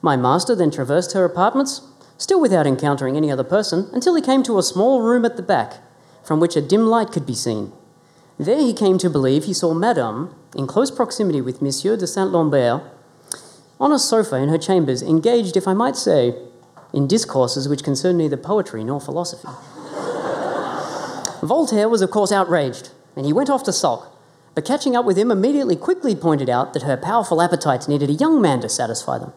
My 0.00 0.16
master 0.16 0.54
then 0.54 0.70
traversed 0.70 1.12
her 1.12 1.26
apartments, 1.26 1.82
still 2.16 2.40
without 2.40 2.66
encountering 2.66 3.18
any 3.18 3.30
other 3.30 3.44
person, 3.44 3.90
until 3.92 4.14
he 4.14 4.22
came 4.22 4.42
to 4.44 4.56
a 4.56 4.62
small 4.62 5.02
room 5.02 5.26
at 5.26 5.36
the 5.36 5.42
back, 5.42 5.82
from 6.24 6.40
which 6.40 6.56
a 6.56 6.62
dim 6.62 6.86
light 6.86 7.12
could 7.12 7.26
be 7.26 7.34
seen. 7.34 7.72
There 8.38 8.60
he 8.60 8.72
came 8.72 8.98
to 8.98 9.10
believe 9.10 9.44
he 9.44 9.52
saw 9.52 9.74
Madame, 9.74 10.32
in 10.54 10.68
close 10.68 10.92
proximity 10.92 11.40
with 11.40 11.60
Monsieur 11.60 11.96
de 11.96 12.06
Saint 12.06 12.30
Lambert, 12.30 12.82
on 13.80 13.90
a 13.90 13.98
sofa 13.98 14.36
in 14.36 14.48
her 14.48 14.58
chambers, 14.58 15.02
engaged, 15.02 15.56
if 15.56 15.66
I 15.66 15.74
might 15.74 15.96
say, 15.96 16.36
in 16.92 17.08
discourses 17.08 17.68
which 17.68 17.82
concerned 17.82 18.18
neither 18.18 18.36
poetry 18.36 18.84
nor 18.84 19.00
philosophy. 19.00 19.48
Voltaire 21.42 21.88
was, 21.88 22.00
of 22.00 22.12
course, 22.12 22.30
outraged, 22.30 22.90
and 23.16 23.26
he 23.26 23.32
went 23.32 23.50
off 23.50 23.64
to 23.64 23.72
sulk. 23.72 24.14
But 24.54 24.64
catching 24.64 24.94
up 24.94 25.04
with 25.04 25.18
him, 25.18 25.30
immediately 25.32 25.76
quickly 25.76 26.14
pointed 26.14 26.48
out 26.48 26.74
that 26.74 26.82
her 26.82 26.96
powerful 26.96 27.42
appetites 27.42 27.88
needed 27.88 28.10
a 28.10 28.14
young 28.14 28.40
man 28.40 28.60
to 28.60 28.68
satisfy 28.68 29.18
them. 29.18 29.32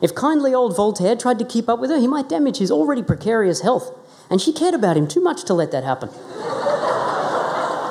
If 0.00 0.14
kindly 0.14 0.54
old 0.54 0.74
Voltaire 0.74 1.16
tried 1.16 1.38
to 1.38 1.44
keep 1.44 1.68
up 1.68 1.80
with 1.80 1.90
her, 1.90 1.98
he 1.98 2.06
might 2.06 2.28
damage 2.28 2.58
his 2.58 2.70
already 2.70 3.02
precarious 3.02 3.60
health, 3.60 3.90
and 4.30 4.40
she 4.40 4.52
cared 4.52 4.74
about 4.74 4.96
him 4.96 5.06
too 5.06 5.22
much 5.22 5.44
to 5.44 5.54
let 5.54 5.70
that 5.72 5.84
happen. 5.84 6.10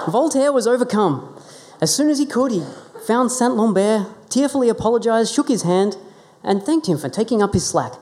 Voltaire 0.07 0.53
was 0.53 0.67
overcome. 0.67 1.37
As 1.81 1.93
soon 1.93 2.09
as 2.09 2.17
he 2.17 2.25
could, 2.25 2.51
he 2.51 2.63
found 3.05 3.31
Saint 3.31 3.57
Lambert, 3.57 4.07
tearfully 4.29 4.69
apologized, 4.69 5.33
shook 5.33 5.49
his 5.49 5.63
hand, 5.63 5.97
and 6.43 6.63
thanked 6.63 6.87
him 6.87 6.97
for 6.97 7.09
taking 7.09 7.41
up 7.41 7.53
his 7.53 7.67
slack. 7.67 7.93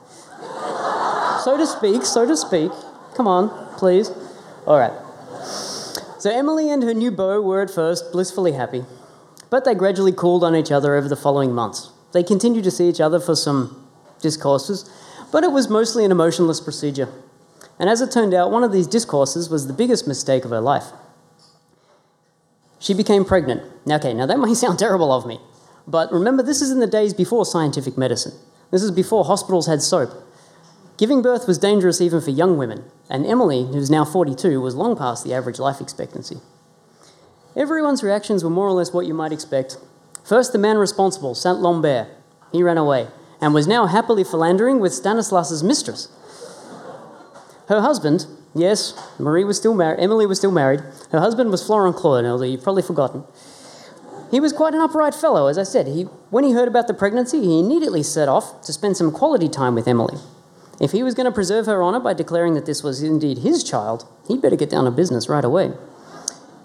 so 1.42 1.56
to 1.56 1.66
speak, 1.66 2.04
so 2.04 2.24
to 2.24 2.36
speak. 2.36 2.70
Come 3.14 3.26
on, 3.26 3.50
please. 3.76 4.10
All 4.66 4.78
right. 4.78 4.92
So 6.18 6.30
Emily 6.30 6.70
and 6.70 6.82
her 6.82 6.94
new 6.94 7.10
beau 7.10 7.40
were 7.40 7.60
at 7.60 7.70
first 7.70 8.12
blissfully 8.12 8.52
happy, 8.52 8.84
but 9.50 9.64
they 9.64 9.74
gradually 9.74 10.12
cooled 10.12 10.44
on 10.44 10.54
each 10.54 10.72
other 10.72 10.94
over 10.94 11.08
the 11.08 11.16
following 11.16 11.52
months. 11.52 11.90
They 12.12 12.22
continued 12.22 12.64
to 12.64 12.70
see 12.70 12.88
each 12.88 13.00
other 13.00 13.20
for 13.20 13.34
some 13.34 13.88
discourses, 14.20 14.88
but 15.32 15.44
it 15.44 15.52
was 15.52 15.68
mostly 15.68 16.04
an 16.04 16.10
emotionless 16.12 16.60
procedure. 16.60 17.08
And 17.78 17.90
as 17.90 18.00
it 18.00 18.10
turned 18.10 18.32
out, 18.32 18.50
one 18.50 18.64
of 18.64 18.72
these 18.72 18.86
discourses 18.86 19.50
was 19.50 19.66
the 19.66 19.72
biggest 19.72 20.06
mistake 20.06 20.44
of 20.44 20.50
her 20.50 20.60
life. 20.60 20.92
She 22.78 22.94
became 22.94 23.24
pregnant. 23.24 23.62
Now, 23.86 23.96
okay, 23.96 24.14
now 24.14 24.26
that 24.26 24.38
may 24.40 24.54
sound 24.54 24.78
terrible 24.78 25.12
of 25.12 25.26
me, 25.26 25.40
but 25.86 26.12
remember, 26.12 26.42
this 26.42 26.60
is 26.60 26.70
in 26.70 26.80
the 26.80 26.86
days 26.86 27.14
before 27.14 27.46
scientific 27.46 27.96
medicine. 27.96 28.32
This 28.70 28.82
is 28.82 28.90
before 28.90 29.24
hospitals 29.24 29.66
had 29.66 29.82
soap. 29.82 30.10
Giving 30.98 31.22
birth 31.22 31.46
was 31.46 31.58
dangerous 31.58 32.00
even 32.00 32.20
for 32.20 32.30
young 32.30 32.56
women, 32.56 32.84
and 33.08 33.26
Emily, 33.26 33.66
who's 33.66 33.90
now 33.90 34.04
42, 34.04 34.60
was 34.60 34.74
long 34.74 34.96
past 34.96 35.24
the 35.24 35.34
average 35.34 35.58
life 35.58 35.80
expectancy. 35.80 36.38
Everyone's 37.54 38.02
reactions 38.02 38.42
were 38.42 38.50
more 38.50 38.66
or 38.66 38.72
less 38.72 38.92
what 38.92 39.06
you 39.06 39.14
might 39.14 39.32
expect. 39.32 39.78
First, 40.24 40.52
the 40.52 40.58
man 40.58 40.78
responsible, 40.78 41.34
Saint 41.34 41.60
Lambert. 41.60 42.08
He 42.50 42.62
ran 42.62 42.78
away 42.78 43.08
and 43.40 43.54
was 43.54 43.66
now 43.66 43.86
happily 43.86 44.24
philandering 44.24 44.80
with 44.80 44.92
Stanislas's 44.92 45.62
mistress. 45.62 46.08
Her 47.68 47.80
husband, 47.80 48.26
yes, 48.58 48.94
Marie 49.18 49.44
was 49.44 49.56
still 49.56 49.74
married, 49.74 50.00
Emily 50.00 50.26
was 50.26 50.38
still 50.38 50.52
married. 50.52 50.80
Her 51.12 51.20
husband 51.20 51.50
was 51.50 51.64
Florent 51.64 51.96
Claude, 51.96 52.24
although 52.24 52.44
you've 52.44 52.62
probably 52.62 52.82
forgotten. 52.82 53.24
He 54.30 54.40
was 54.40 54.52
quite 54.52 54.74
an 54.74 54.80
upright 54.80 55.14
fellow, 55.14 55.46
as 55.46 55.56
I 55.56 55.62
said. 55.62 55.86
He, 55.86 56.02
when 56.30 56.44
he 56.44 56.52
heard 56.52 56.68
about 56.68 56.88
the 56.88 56.94
pregnancy, 56.94 57.40
he 57.40 57.60
immediately 57.60 58.02
set 58.02 58.28
off 58.28 58.62
to 58.62 58.72
spend 58.72 58.96
some 58.96 59.12
quality 59.12 59.48
time 59.48 59.74
with 59.74 59.86
Emily. 59.86 60.18
If 60.80 60.92
he 60.92 61.02
was 61.02 61.14
going 61.14 61.26
to 61.26 61.32
preserve 61.32 61.66
her 61.66 61.82
honour 61.82 62.00
by 62.00 62.12
declaring 62.12 62.54
that 62.54 62.66
this 62.66 62.82
was 62.82 63.02
indeed 63.02 63.38
his 63.38 63.62
child, 63.62 64.06
he'd 64.28 64.42
better 64.42 64.56
get 64.56 64.70
down 64.70 64.84
to 64.84 64.90
business 64.90 65.28
right 65.28 65.44
away. 65.44 65.72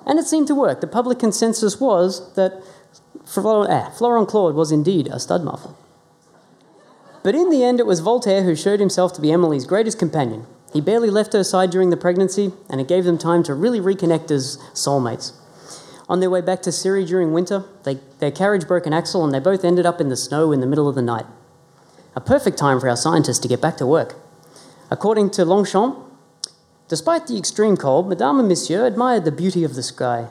And 0.06 0.20
it 0.20 0.26
seemed 0.26 0.48
to 0.48 0.56
work. 0.56 0.82
The 0.82 0.88
public 0.88 1.20
consensus 1.20 1.80
was 1.80 2.34
that 2.34 2.62
ah, 3.38 3.94
Florent 3.98 4.28
Claude 4.28 4.56
was 4.56 4.72
indeed 4.72 5.08
a 5.08 5.20
stud 5.20 5.44
muffle. 5.44 5.78
But 7.24 7.36
in 7.36 7.52
the 7.52 7.64
end, 7.64 7.80
it 7.80 7.86
was 7.86 8.00
Voltaire 8.00 8.44
who 8.44 8.56
showed 8.56 8.80
himself 8.80 9.14
to 9.14 9.22
be 9.22 9.32
Emily's 9.32 9.66
greatest 9.66 10.00
companion. 10.00 10.48
He 10.74 10.82
barely 10.82 11.10
left 11.10 11.34
her 11.34 11.44
side 11.44 11.70
during 11.70 11.90
the 11.90 11.98
pregnancy, 11.98 12.54
and 12.70 12.80
it 12.80 12.88
gave 12.88 13.04
them 13.04 13.18
time 13.18 13.44
to 13.44 13.54
really 13.54 13.80
reconnect 13.80 14.32
as 14.32 14.58
soulmates. 14.74 15.34
On 16.08 16.20
their 16.20 16.30
way 16.30 16.42
back 16.42 16.62
to 16.64 16.72
Cirey 16.72 17.06
during 17.06 17.32
winter, 17.32 17.64
they, 17.84 18.00
their 18.20 18.32
carriage 18.32 18.68
broke 18.68 18.86
an 18.86 18.94
axle 18.94 19.24
and 19.24 19.34
they 19.34 19.40
both 19.40 19.64
ended 19.64 19.86
up 19.86 20.02
in 20.02 20.10
the 20.10 20.18
snow 20.18 20.52
in 20.52 20.60
the 20.60 20.68
middle 20.68 20.90
of 20.90 20.96
the 20.96 21.02
night. 21.02 21.26
A 22.18 22.22
perfect 22.22 22.58
time 22.58 22.82
for 22.82 22.90
our 22.90 22.98
scientists 22.98 23.40
to 23.40 23.48
get 23.48 23.62
back 23.62 23.78
to 23.78 23.86
work. 23.86 24.16
According 24.90 25.30
to 25.32 25.46
Longchamp, 25.46 25.98
despite 26.90 27.28
the 27.28 27.38
extreme 27.38 27.78
cold, 27.78 28.10
Madame 28.10 28.40
and 28.40 28.50
Monsieur 28.50 28.86
admired 28.86 29.24
the 29.24 29.32
beauty 29.32 29.64
of 29.64 29.76
the 29.76 29.84
sky. 29.84 30.28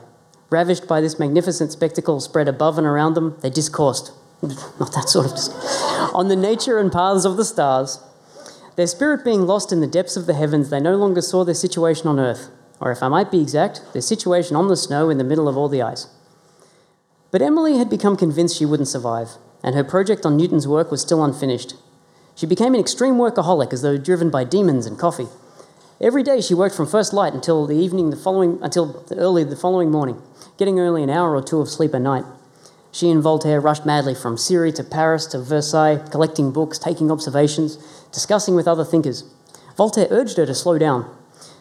Ravished 0.51 0.87
by 0.87 1.01
this 1.01 1.17
magnificent 1.17 1.71
spectacle 1.71 2.19
spread 2.19 2.47
above 2.47 2.77
and 2.77 2.85
around 2.85 3.15
them, 3.15 3.37
they 3.41 3.49
discoursed, 3.49 4.11
not 4.43 4.93
that 4.93 5.09
sort 5.09 5.25
of, 5.25 5.33
on 6.15 6.27
the 6.27 6.35
nature 6.35 6.77
and 6.77 6.91
paths 6.91 7.25
of 7.25 7.37
the 7.37 7.45
stars. 7.45 7.99
Their 8.75 8.87
spirit 8.87 9.25
being 9.25 9.45
lost 9.45 9.71
in 9.71 9.81
the 9.81 9.87
depths 9.87 10.15
of 10.15 10.27
the 10.27 10.33
heavens, 10.33 10.69
they 10.69 10.79
no 10.79 10.95
longer 10.95 11.21
saw 11.21 11.43
their 11.43 11.53
situation 11.53 12.07
on 12.07 12.19
earth, 12.19 12.49
or 12.79 12.91
if 12.91 13.03
I 13.03 13.09
might 13.09 13.29
be 13.29 13.41
exact, 13.41 13.81
their 13.91 14.01
situation 14.01 14.55
on 14.55 14.69
the 14.69 14.77
snow 14.77 15.09
in 15.09 15.17
the 15.17 15.25
middle 15.25 15.49
of 15.49 15.57
all 15.57 15.67
the 15.67 15.81
ice. 15.81 16.07
But 17.31 17.41
Emily 17.41 17.77
had 17.77 17.89
become 17.89 18.15
convinced 18.15 18.57
she 18.57 18.65
wouldn't 18.65 18.87
survive, 18.87 19.31
and 19.63 19.75
her 19.75 19.83
project 19.83 20.25
on 20.25 20.37
Newton's 20.37 20.67
work 20.67 20.89
was 20.89 21.01
still 21.01 21.23
unfinished. 21.23 21.75
She 22.33 22.45
became 22.45 22.73
an 22.73 22.79
extreme 22.79 23.15
workaholic 23.15 23.73
as 23.73 23.81
though 23.81 23.97
driven 23.97 24.29
by 24.29 24.45
demons 24.45 24.85
and 24.85 24.97
coffee. 24.97 25.27
Every 25.99 26.23
day 26.23 26.41
she 26.41 26.53
worked 26.53 26.75
from 26.75 26.87
first 26.87 27.13
light 27.13 27.33
until 27.33 27.67
the 27.67 27.75
evening 27.75 28.09
the 28.09 28.15
following 28.15 28.57
until 28.61 29.05
early 29.11 29.43
the 29.43 29.55
following 29.55 29.91
morning, 29.91 30.19
getting 30.57 30.79
only 30.79 31.03
an 31.03 31.09
hour 31.09 31.35
or 31.35 31.43
two 31.43 31.59
of 31.59 31.69
sleep 31.69 31.93
a 31.93 31.99
night. 31.99 32.25
She 32.91 33.09
and 33.09 33.23
Voltaire 33.23 33.61
rushed 33.61 33.85
madly 33.85 34.13
from 34.13 34.37
Cirey 34.37 34.73
to 34.73 34.83
Paris 34.83 35.25
to 35.27 35.39
Versailles, 35.39 36.03
collecting 36.11 36.51
books, 36.51 36.77
taking 36.77 37.09
observations, 37.09 37.77
discussing 38.11 38.55
with 38.55 38.67
other 38.67 38.83
thinkers. 38.83 39.23
Voltaire 39.77 40.07
urged 40.09 40.37
her 40.37 40.45
to 40.45 40.53
slow 40.53 40.77
down. 40.77 41.09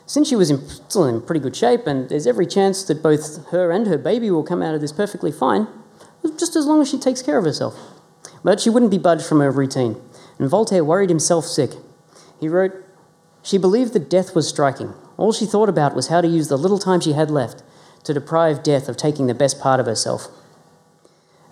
Since 0.06 0.28
she 0.28 0.34
was 0.34 0.50
in, 0.50 0.66
still 0.68 1.04
in 1.04 1.22
pretty 1.22 1.40
good 1.40 1.54
shape, 1.54 1.86
and 1.86 2.08
there's 2.08 2.26
every 2.26 2.46
chance 2.46 2.82
that 2.82 3.02
both 3.02 3.46
her 3.50 3.70
and 3.70 3.86
her 3.86 3.96
baby 3.96 4.28
will 4.30 4.42
come 4.42 4.60
out 4.60 4.74
of 4.74 4.80
this 4.80 4.90
perfectly 4.90 5.30
fine, 5.30 5.68
just 6.36 6.56
as 6.56 6.66
long 6.66 6.82
as 6.82 6.90
she 6.90 6.98
takes 6.98 7.22
care 7.22 7.38
of 7.38 7.44
herself. 7.44 7.78
But 8.42 8.58
she 8.58 8.70
wouldn't 8.70 8.90
be 8.90 8.98
budged 8.98 9.24
from 9.24 9.38
her 9.38 9.52
routine, 9.52 10.00
and 10.38 10.48
Voltaire 10.48 10.82
worried 10.82 11.10
himself 11.10 11.44
sick. 11.44 11.70
He 12.40 12.48
wrote, 12.48 12.72
She 13.42 13.56
believed 13.56 13.92
that 13.92 14.10
death 14.10 14.34
was 14.34 14.48
striking. 14.48 14.94
All 15.16 15.32
she 15.32 15.46
thought 15.46 15.68
about 15.68 15.94
was 15.94 16.08
how 16.08 16.20
to 16.20 16.26
use 16.26 16.48
the 16.48 16.58
little 16.58 16.78
time 16.78 17.00
she 17.00 17.12
had 17.12 17.30
left 17.30 17.62
to 18.02 18.12
deprive 18.12 18.64
death 18.64 18.88
of 18.88 18.96
taking 18.96 19.28
the 19.28 19.34
best 19.34 19.60
part 19.60 19.78
of 19.78 19.86
herself. 19.86 20.28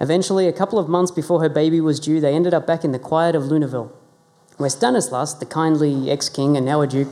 Eventually, 0.00 0.46
a 0.46 0.52
couple 0.52 0.78
of 0.78 0.88
months 0.88 1.10
before 1.10 1.40
her 1.40 1.48
baby 1.48 1.80
was 1.80 1.98
due, 1.98 2.20
they 2.20 2.34
ended 2.34 2.54
up 2.54 2.66
back 2.66 2.84
in 2.84 2.92
the 2.92 2.98
quiet 2.98 3.34
of 3.34 3.44
Lunéville, 3.44 3.90
where 4.56 4.70
Stanislas, 4.70 5.34
the 5.34 5.46
kindly 5.46 6.10
ex 6.10 6.28
king 6.28 6.56
and 6.56 6.64
now 6.64 6.80
a 6.80 6.86
duke, 6.86 7.08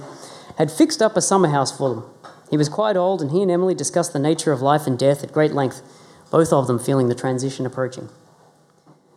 had 0.59 0.71
fixed 0.71 1.03
up 1.03 1.17
a 1.17 1.21
summer 1.21 1.49
house 1.49 1.77
for 1.77 1.91
them. 1.91 2.05
He 2.51 2.57
was 2.57 2.69
quite 2.69 2.97
old, 2.97 3.21
and 3.21 3.33
he 3.33 3.43
and 3.43 3.51
Emily 3.51 3.75
discussed 3.75 4.13
the 4.13 4.19
nature 4.19 4.53
of 4.53 4.63
life 4.63 4.87
and 4.87 4.99
death 4.99 5.25
at 5.25 5.33
great 5.33 5.53
length, 5.53 5.83
both 6.31 6.53
of 6.53 6.67
them 6.67 6.79
feeling 6.79 7.09
the 7.09 7.15
transition 7.15 7.67
approaching. 7.67 8.09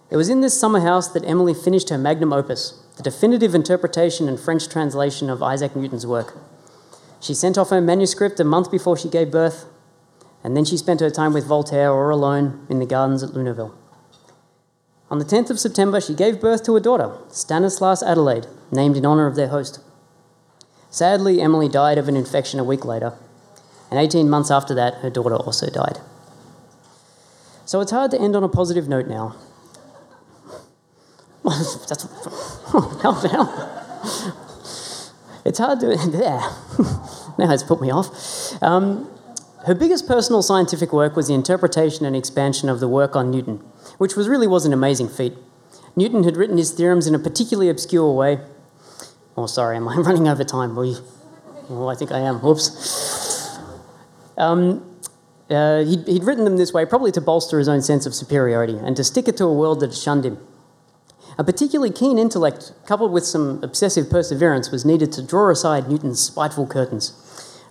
It 0.09 0.17
was 0.17 0.29
in 0.29 0.41
this 0.41 0.59
summer 0.59 0.79
house 0.79 1.07
that 1.09 1.25
Emily 1.25 1.53
finished 1.53 1.89
her 1.89 1.97
magnum 1.97 2.33
opus, 2.33 2.83
the 2.97 3.03
definitive 3.03 3.53
interpretation 3.53 4.27
and 4.27 4.39
French 4.39 4.67
translation 4.67 5.29
of 5.29 5.43
Isaac 5.43 5.75
Newton's 5.75 6.07
work. 6.07 6.35
She 7.19 7.35
sent 7.35 7.57
off 7.57 7.69
her 7.69 7.81
manuscript 7.81 8.39
a 8.39 8.43
month 8.43 8.71
before 8.71 8.97
she 8.97 9.09
gave 9.09 9.29
birth, 9.29 9.65
and 10.43 10.55
then 10.55 10.65
she 10.65 10.77
spent 10.77 10.99
her 10.99 11.09
time 11.09 11.33
with 11.33 11.47
Voltaire 11.47 11.91
or 11.91 12.09
alone 12.09 12.65
in 12.69 12.79
the 12.79 12.85
gardens 12.85 13.23
at 13.23 13.31
Lunéville. 13.31 13.73
On 15.11 15.17
the 15.17 15.25
10th 15.25 15.49
of 15.49 15.59
September, 15.59 15.99
she 15.99 16.13
gave 16.13 16.39
birth 16.39 16.63
to 16.65 16.75
a 16.75 16.79
daughter, 16.79 17.17
Stanislas 17.29 18.03
Adelaide, 18.03 18.47
named 18.71 18.95
in 18.95 19.05
honour 19.05 19.25
of 19.25 19.35
their 19.35 19.47
host. 19.47 19.79
Sadly, 20.91 21.41
Emily 21.41 21.67
died 21.67 21.97
of 21.97 22.07
an 22.07 22.15
infection 22.15 22.59
a 22.59 22.63
week 22.63 22.85
later, 22.85 23.13
and 23.89 23.99
18 23.99 24.29
months 24.29 24.51
after 24.51 24.75
that, 24.75 24.95
her 24.95 25.09
daughter 25.09 25.35
also 25.35 25.69
died. 25.69 25.99
So 27.65 27.81
it's 27.81 27.91
hard 27.91 28.11
to 28.11 28.19
end 28.19 28.35
on 28.35 28.43
a 28.43 28.49
positive 28.49 28.87
note 28.87 29.07
now. 29.07 29.35
That's, 31.43 32.03
how? 33.03 33.79
It's 35.45 35.57
hard 35.59 35.79
to. 35.79 35.87
Yeah. 36.13 36.53
now 37.37 37.51
it's 37.53 37.63
put 37.63 37.81
me 37.81 37.91
off. 37.91 38.61
Um, 38.61 39.09
her 39.65 39.75
biggest 39.75 40.07
personal 40.07 40.41
scientific 40.41 40.93
work 40.93 41.15
was 41.15 41.27
the 41.27 41.33
interpretation 41.33 42.05
and 42.05 42.15
expansion 42.15 42.69
of 42.69 42.79
the 42.79 42.87
work 42.87 43.15
on 43.15 43.29
Newton, 43.29 43.57
which 43.97 44.15
was 44.15 44.27
really 44.27 44.47
was 44.47 44.65
an 44.65 44.73
amazing 44.73 45.09
feat. 45.09 45.33
Newton 45.95 46.23
had 46.23 46.37
written 46.37 46.57
his 46.57 46.71
theorems 46.71 47.07
in 47.07 47.15
a 47.15 47.19
particularly 47.19 47.69
obscure 47.69 48.13
way. 48.13 48.39
Oh, 49.35 49.47
sorry, 49.47 49.75
am 49.77 49.87
I 49.87 49.95
running 49.97 50.27
over 50.27 50.43
time? 50.43 50.77
Oh, 50.77 51.87
I 51.87 51.95
think 51.95 52.11
I 52.11 52.19
am. 52.19 52.41
Whoops. 52.41 53.57
Um, 54.37 54.85
uh, 55.49 55.83
he'd, 55.83 56.07
he'd 56.07 56.23
written 56.23 56.45
them 56.45 56.57
this 56.57 56.71
way 56.71 56.85
probably 56.85 57.11
to 57.11 57.21
bolster 57.21 57.57
his 57.57 57.67
own 57.67 57.81
sense 57.81 58.05
of 58.05 58.15
superiority 58.15 58.77
and 58.77 58.95
to 58.95 59.03
stick 59.03 59.27
it 59.27 59.35
to 59.37 59.45
a 59.45 59.53
world 59.53 59.81
that 59.81 59.93
shunned 59.93 60.25
him. 60.25 60.37
A 61.37 61.43
particularly 61.43 61.91
keen 61.91 62.17
intellect, 62.17 62.73
coupled 62.85 63.11
with 63.11 63.25
some 63.25 63.63
obsessive 63.63 64.09
perseverance, 64.09 64.71
was 64.71 64.85
needed 64.85 65.11
to 65.13 65.25
draw 65.25 65.49
aside 65.49 65.89
Newton's 65.89 66.21
spiteful 66.21 66.67
curtains. 66.67 67.13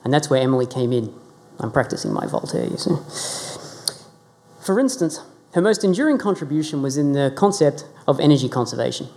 And 0.04 0.12
that's 0.12 0.30
where 0.30 0.40
Emily 0.40 0.66
came 0.66 0.92
in. 0.92 1.14
I'm 1.60 1.72
practicing 1.72 2.12
my 2.12 2.26
Voltaire, 2.26 2.66
you 2.66 2.76
see. 2.76 2.94
For 4.64 4.78
instance, 4.78 5.20
her 5.54 5.62
most 5.62 5.82
enduring 5.82 6.18
contribution 6.18 6.82
was 6.82 6.96
in 6.96 7.12
the 7.12 7.32
concept 7.34 7.86
of 8.06 8.20
energy 8.20 8.48
conservation. 8.48 9.08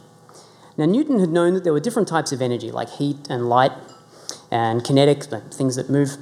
Now, 0.78 0.86
Newton 0.86 1.20
had 1.20 1.30
known 1.30 1.54
that 1.54 1.64
there 1.64 1.74
were 1.74 1.80
different 1.80 2.08
types 2.08 2.32
of 2.32 2.42
energy, 2.42 2.72
like 2.72 2.90
heat 2.90 3.28
and 3.30 3.50
light 3.50 3.74
and 4.50 4.84
kinetic, 4.84 5.24
things 5.54 5.76
that 5.76 5.90
move. 5.90 6.18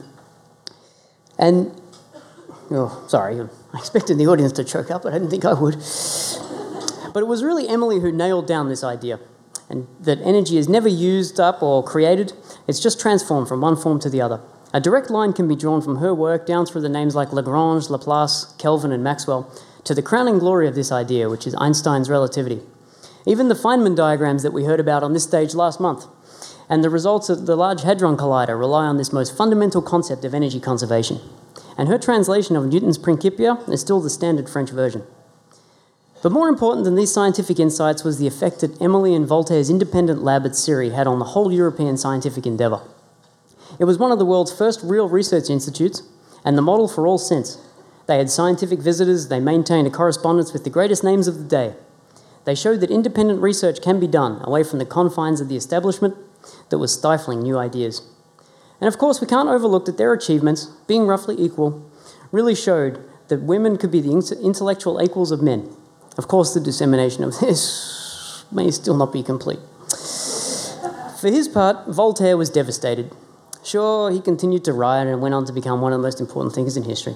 And, 1.37 1.79
oh, 2.71 3.05
sorry, 3.07 3.39
I 3.73 3.77
expected 3.77 4.17
the 4.17 4.27
audience 4.27 4.51
to 4.53 4.63
choke 4.63 4.91
up, 4.91 5.03
but 5.03 5.13
I 5.13 5.19
didn't 5.19 5.29
think 5.29 5.45
I 5.45 5.53
would. 5.53 5.75
But 7.13 7.21
it 7.21 7.27
was 7.27 7.43
really 7.43 7.67
Emily 7.69 7.99
who 7.99 8.11
nailed 8.11 8.47
down 8.47 8.67
this 8.69 8.83
idea, 8.83 9.19
and 9.69 9.87
that 10.01 10.19
energy 10.21 10.57
is 10.57 10.67
never 10.67 10.89
used 10.89 11.39
up 11.39 11.61
or 11.61 11.83
created, 11.83 12.33
it's 12.67 12.79
just 12.79 12.99
transformed 12.99 13.47
from 13.47 13.61
one 13.61 13.75
form 13.75 13.99
to 13.99 14.09
the 14.09 14.21
other. 14.21 14.41
A 14.73 14.79
direct 14.79 15.09
line 15.09 15.33
can 15.33 15.47
be 15.47 15.55
drawn 15.55 15.81
from 15.81 15.97
her 15.97 16.13
work 16.13 16.45
down 16.45 16.65
through 16.65 16.81
the 16.81 16.89
names 16.89 17.15
like 17.15 17.33
Lagrange, 17.33 17.89
Laplace, 17.89 18.53
Kelvin, 18.57 18.91
and 18.91 19.03
Maxwell 19.03 19.51
to 19.83 19.95
the 19.95 20.01
crowning 20.01 20.39
glory 20.39 20.67
of 20.67 20.75
this 20.75 20.91
idea, 20.91 21.29
which 21.29 21.47
is 21.47 21.55
Einstein's 21.55 22.09
relativity. 22.09 22.61
Even 23.25 23.47
the 23.47 23.55
Feynman 23.55 23.95
diagrams 23.95 24.43
that 24.43 24.53
we 24.53 24.65
heard 24.65 24.79
about 24.79 25.03
on 25.03 25.13
this 25.13 25.23
stage 25.23 25.55
last 25.55 25.79
month 25.79 26.05
and 26.69 26.83
the 26.83 26.89
results 26.89 27.29
of 27.29 27.47
the 27.47 27.55
Large 27.55 27.81
Hadron 27.81 28.15
Collider 28.15 28.57
rely 28.57 28.85
on 28.85 28.97
this 28.97 29.11
most 29.11 29.35
fundamental 29.35 29.81
concept 29.81 30.23
of 30.23 30.35
energy 30.35 30.59
conservation. 30.59 31.19
And 31.77 31.89
her 31.89 31.97
translation 31.97 32.55
of 32.55 32.67
Newton's 32.67 32.99
Principia 32.99 33.57
is 33.67 33.81
still 33.81 33.99
the 33.99 34.09
standard 34.09 34.47
French 34.47 34.69
version. 34.69 35.03
But 36.21 36.31
more 36.31 36.47
important 36.47 36.83
than 36.83 36.95
these 36.95 37.11
scientific 37.11 37.59
insights 37.59 38.03
was 38.03 38.19
the 38.19 38.27
effect 38.27 38.59
that 38.59 38.79
Emily 38.79 39.15
and 39.15 39.25
Voltaire's 39.25 39.69
independent 39.69 40.21
lab 40.21 40.45
at 40.45 40.55
Cirey 40.55 40.91
had 40.91 41.07
on 41.07 41.17
the 41.17 41.25
whole 41.25 41.51
European 41.51 41.97
scientific 41.97 42.45
endeavour. 42.45 42.81
It 43.79 43.85
was 43.85 43.97
one 43.97 44.11
of 44.11 44.19
the 44.19 44.25
world's 44.25 44.51
first 44.51 44.81
real 44.83 45.07
research 45.07 45.49
institutes 45.49 46.03
and 46.43 46.57
the 46.57 46.61
model 46.61 46.87
for 46.87 47.07
all 47.07 47.17
since. 47.17 47.57
They 48.07 48.17
had 48.17 48.29
scientific 48.29 48.79
visitors, 48.79 49.27
they 49.27 49.39
maintained 49.39 49.87
a 49.87 49.91
correspondence 49.91 50.51
with 50.51 50.63
the 50.63 50.69
greatest 50.69 51.03
names 51.03 51.27
of 51.27 51.37
the 51.37 51.43
day. 51.43 51.75
They 52.45 52.55
showed 52.55 52.81
that 52.81 52.91
independent 52.91 53.41
research 53.41 53.81
can 53.81 53.99
be 53.99 54.07
done 54.07 54.41
away 54.43 54.63
from 54.63 54.79
the 54.79 54.85
confines 54.85 55.41
of 55.41 55.49
the 55.49 55.55
establishment 55.55 56.15
that 56.69 56.79
was 56.79 56.93
stifling 56.93 57.41
new 57.41 57.57
ideas. 57.57 58.01
And 58.81 58.87
of 58.87 58.97
course, 58.97 59.21
we 59.21 59.27
can't 59.27 59.49
overlook 59.49 59.85
that 59.85 59.97
their 59.97 60.13
achievements, 60.13 60.65
being 60.87 61.05
roughly 61.05 61.35
equal, 61.37 61.85
really 62.31 62.55
showed 62.55 63.03
that 63.27 63.41
women 63.41 63.77
could 63.77 63.91
be 63.91 64.01
the 64.01 64.11
intellectual 64.43 65.01
equals 65.01 65.31
of 65.31 65.41
men. 65.41 65.69
Of 66.17 66.27
course, 66.27 66.53
the 66.53 66.59
dissemination 66.59 67.23
of 67.23 67.39
this 67.39 68.43
may 68.51 68.71
still 68.71 68.97
not 68.97 69.13
be 69.13 69.23
complete. 69.23 69.59
For 71.19 71.27
his 71.27 71.47
part, 71.47 71.87
Voltaire 71.87 72.37
was 72.37 72.49
devastated. 72.49 73.11
Sure, 73.63 74.09
he 74.09 74.21
continued 74.21 74.63
to 74.65 74.73
write 74.73 75.05
and 75.07 75.21
went 75.21 75.35
on 75.35 75.45
to 75.45 75.53
become 75.53 75.81
one 75.81 75.91
of 75.91 75.99
the 75.99 76.03
most 76.03 76.21
important 76.21 76.55
thinkers 76.55 76.77
in 76.77 76.83
history. 76.83 77.15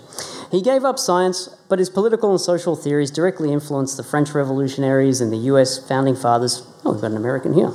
He 0.52 0.62
gave 0.62 0.84
up 0.84 1.00
science, 1.00 1.48
but 1.70 1.80
his 1.80 1.90
political 1.90 2.32
and 2.32 2.40
social 2.40 2.76
theories 2.76 3.12
directly 3.12 3.52
influenced 3.52 3.96
the 3.98 4.04
French 4.04 4.36
revolutionaries 4.36 5.22
and 5.22 5.32
the 5.32 5.38
US 5.38 5.80
founding 5.88 6.16
fathers. 6.16 6.68
Oh, 6.84 6.92
we've 6.92 7.02
got 7.02 7.12
an 7.12 7.18
American 7.18 7.54
here. 7.54 7.72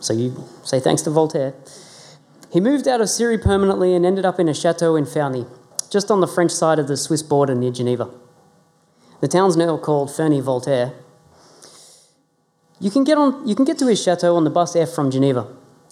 So 0.00 0.12
you 0.12 0.44
say 0.62 0.78
thanks 0.78 1.02
to 1.02 1.10
Voltaire. 1.10 1.54
He 2.52 2.60
moved 2.60 2.86
out 2.86 3.00
of 3.00 3.10
Cirey 3.10 3.38
permanently 3.38 3.94
and 3.94 4.06
ended 4.06 4.24
up 4.24 4.38
in 4.38 4.48
a 4.48 4.54
chateau 4.54 4.94
in 4.94 5.04
Ferney, 5.04 5.46
just 5.90 6.10
on 6.10 6.20
the 6.20 6.28
French 6.28 6.52
side 6.52 6.78
of 6.78 6.86
the 6.86 6.96
Swiss 6.96 7.22
border 7.22 7.54
near 7.54 7.72
Geneva. 7.72 8.08
The 9.20 9.28
town's 9.28 9.56
now 9.56 9.76
called 9.78 10.14
Ferney 10.14 10.40
Voltaire. 10.40 10.92
You 12.78 12.90
can 12.90 13.04
get 13.04 13.18
on. 13.18 13.46
You 13.48 13.54
can 13.54 13.64
get 13.64 13.78
to 13.78 13.86
his 13.86 14.02
chateau 14.02 14.36
on 14.36 14.44
the 14.44 14.50
bus 14.50 14.76
F 14.76 14.90
from 14.90 15.10
Geneva. 15.10 15.48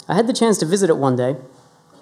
I 0.08 0.14
had 0.14 0.26
the 0.26 0.32
chance 0.32 0.58
to 0.58 0.66
visit 0.66 0.90
it 0.90 0.96
one 0.96 1.16
day, 1.16 1.36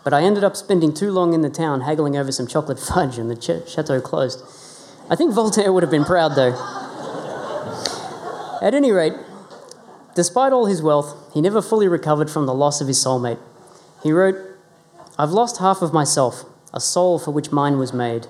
but 0.02 0.12
I 0.12 0.22
ended 0.22 0.42
up 0.42 0.56
spending 0.56 0.92
too 0.92 1.10
long 1.12 1.34
in 1.34 1.42
the 1.42 1.50
town 1.50 1.82
haggling 1.82 2.16
over 2.16 2.32
some 2.32 2.46
chocolate 2.46 2.80
fudge, 2.88 3.18
and 3.18 3.30
the 3.30 3.36
ch- 3.36 3.68
chateau 3.68 4.00
closed. 4.00 4.42
I 5.08 5.16
think 5.16 5.32
Voltaire 5.32 5.72
would 5.72 5.82
have 5.82 5.90
been 5.90 6.04
proud, 6.04 6.34
though. 6.34 6.54
At 8.60 8.74
any 8.74 8.90
rate, 8.92 9.14
despite 10.14 10.52
all 10.52 10.66
his 10.66 10.82
wealth, 10.82 11.16
he 11.34 11.40
never 11.40 11.60
fully 11.60 11.88
recovered 11.88 12.30
from 12.30 12.46
the 12.46 12.54
loss 12.54 12.80
of 12.80 12.86
his 12.86 13.02
soulmate. 13.02 13.38
He 14.02 14.12
wrote, 14.12 14.36
"I've 15.18 15.32
lost 15.32 15.58
half 15.58 15.82
of 15.82 15.92
myself, 15.92 16.44
a 16.72 16.80
soul 16.80 17.18
for 17.18 17.30
which 17.32 17.50
mine 17.52 17.78
was 17.78 17.92
made." 17.92 18.26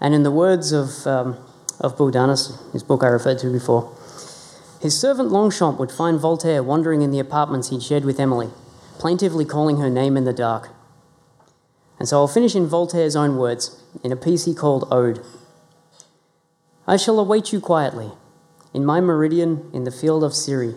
And 0.00 0.14
in 0.14 0.22
the 0.22 0.30
words 0.30 0.72
of 0.72 1.06
um, 1.06 1.36
of 1.80 1.96
Bodanis, 1.96 2.72
his 2.72 2.82
book 2.82 3.02
I 3.02 3.08
referred 3.08 3.38
to 3.40 3.50
before. 3.50 3.90
His 4.80 4.98
servant 4.98 5.30
Longchamp 5.30 5.78
would 5.78 5.90
find 5.90 6.18
Voltaire 6.20 6.62
wandering 6.62 7.02
in 7.02 7.10
the 7.10 7.18
apartments 7.18 7.70
he'd 7.70 7.82
shared 7.82 8.04
with 8.04 8.20
Emily, 8.20 8.50
plaintively 8.98 9.44
calling 9.44 9.78
her 9.78 9.90
name 9.90 10.16
in 10.16 10.24
the 10.24 10.32
dark. 10.32 10.70
And 11.98 12.08
so 12.08 12.18
I'll 12.18 12.28
finish 12.28 12.54
in 12.54 12.66
Voltaire's 12.66 13.16
own 13.16 13.36
words, 13.36 13.82
in 14.02 14.12
a 14.12 14.16
piece 14.16 14.44
he 14.44 14.54
called 14.54 14.88
Ode. 14.90 15.24
I 16.86 16.96
shall 16.96 17.18
await 17.18 17.52
you 17.52 17.60
quietly, 17.60 18.10
in 18.72 18.84
my 18.84 19.00
meridian 19.00 19.70
in 19.72 19.84
the 19.84 19.90
field 19.90 20.24
of 20.24 20.34
Cirey, 20.34 20.74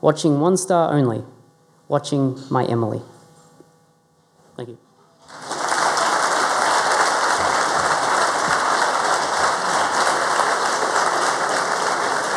watching 0.00 0.40
one 0.40 0.56
star 0.56 0.92
only, 0.92 1.22
watching 1.88 2.38
my 2.50 2.64
Emily. 2.64 3.02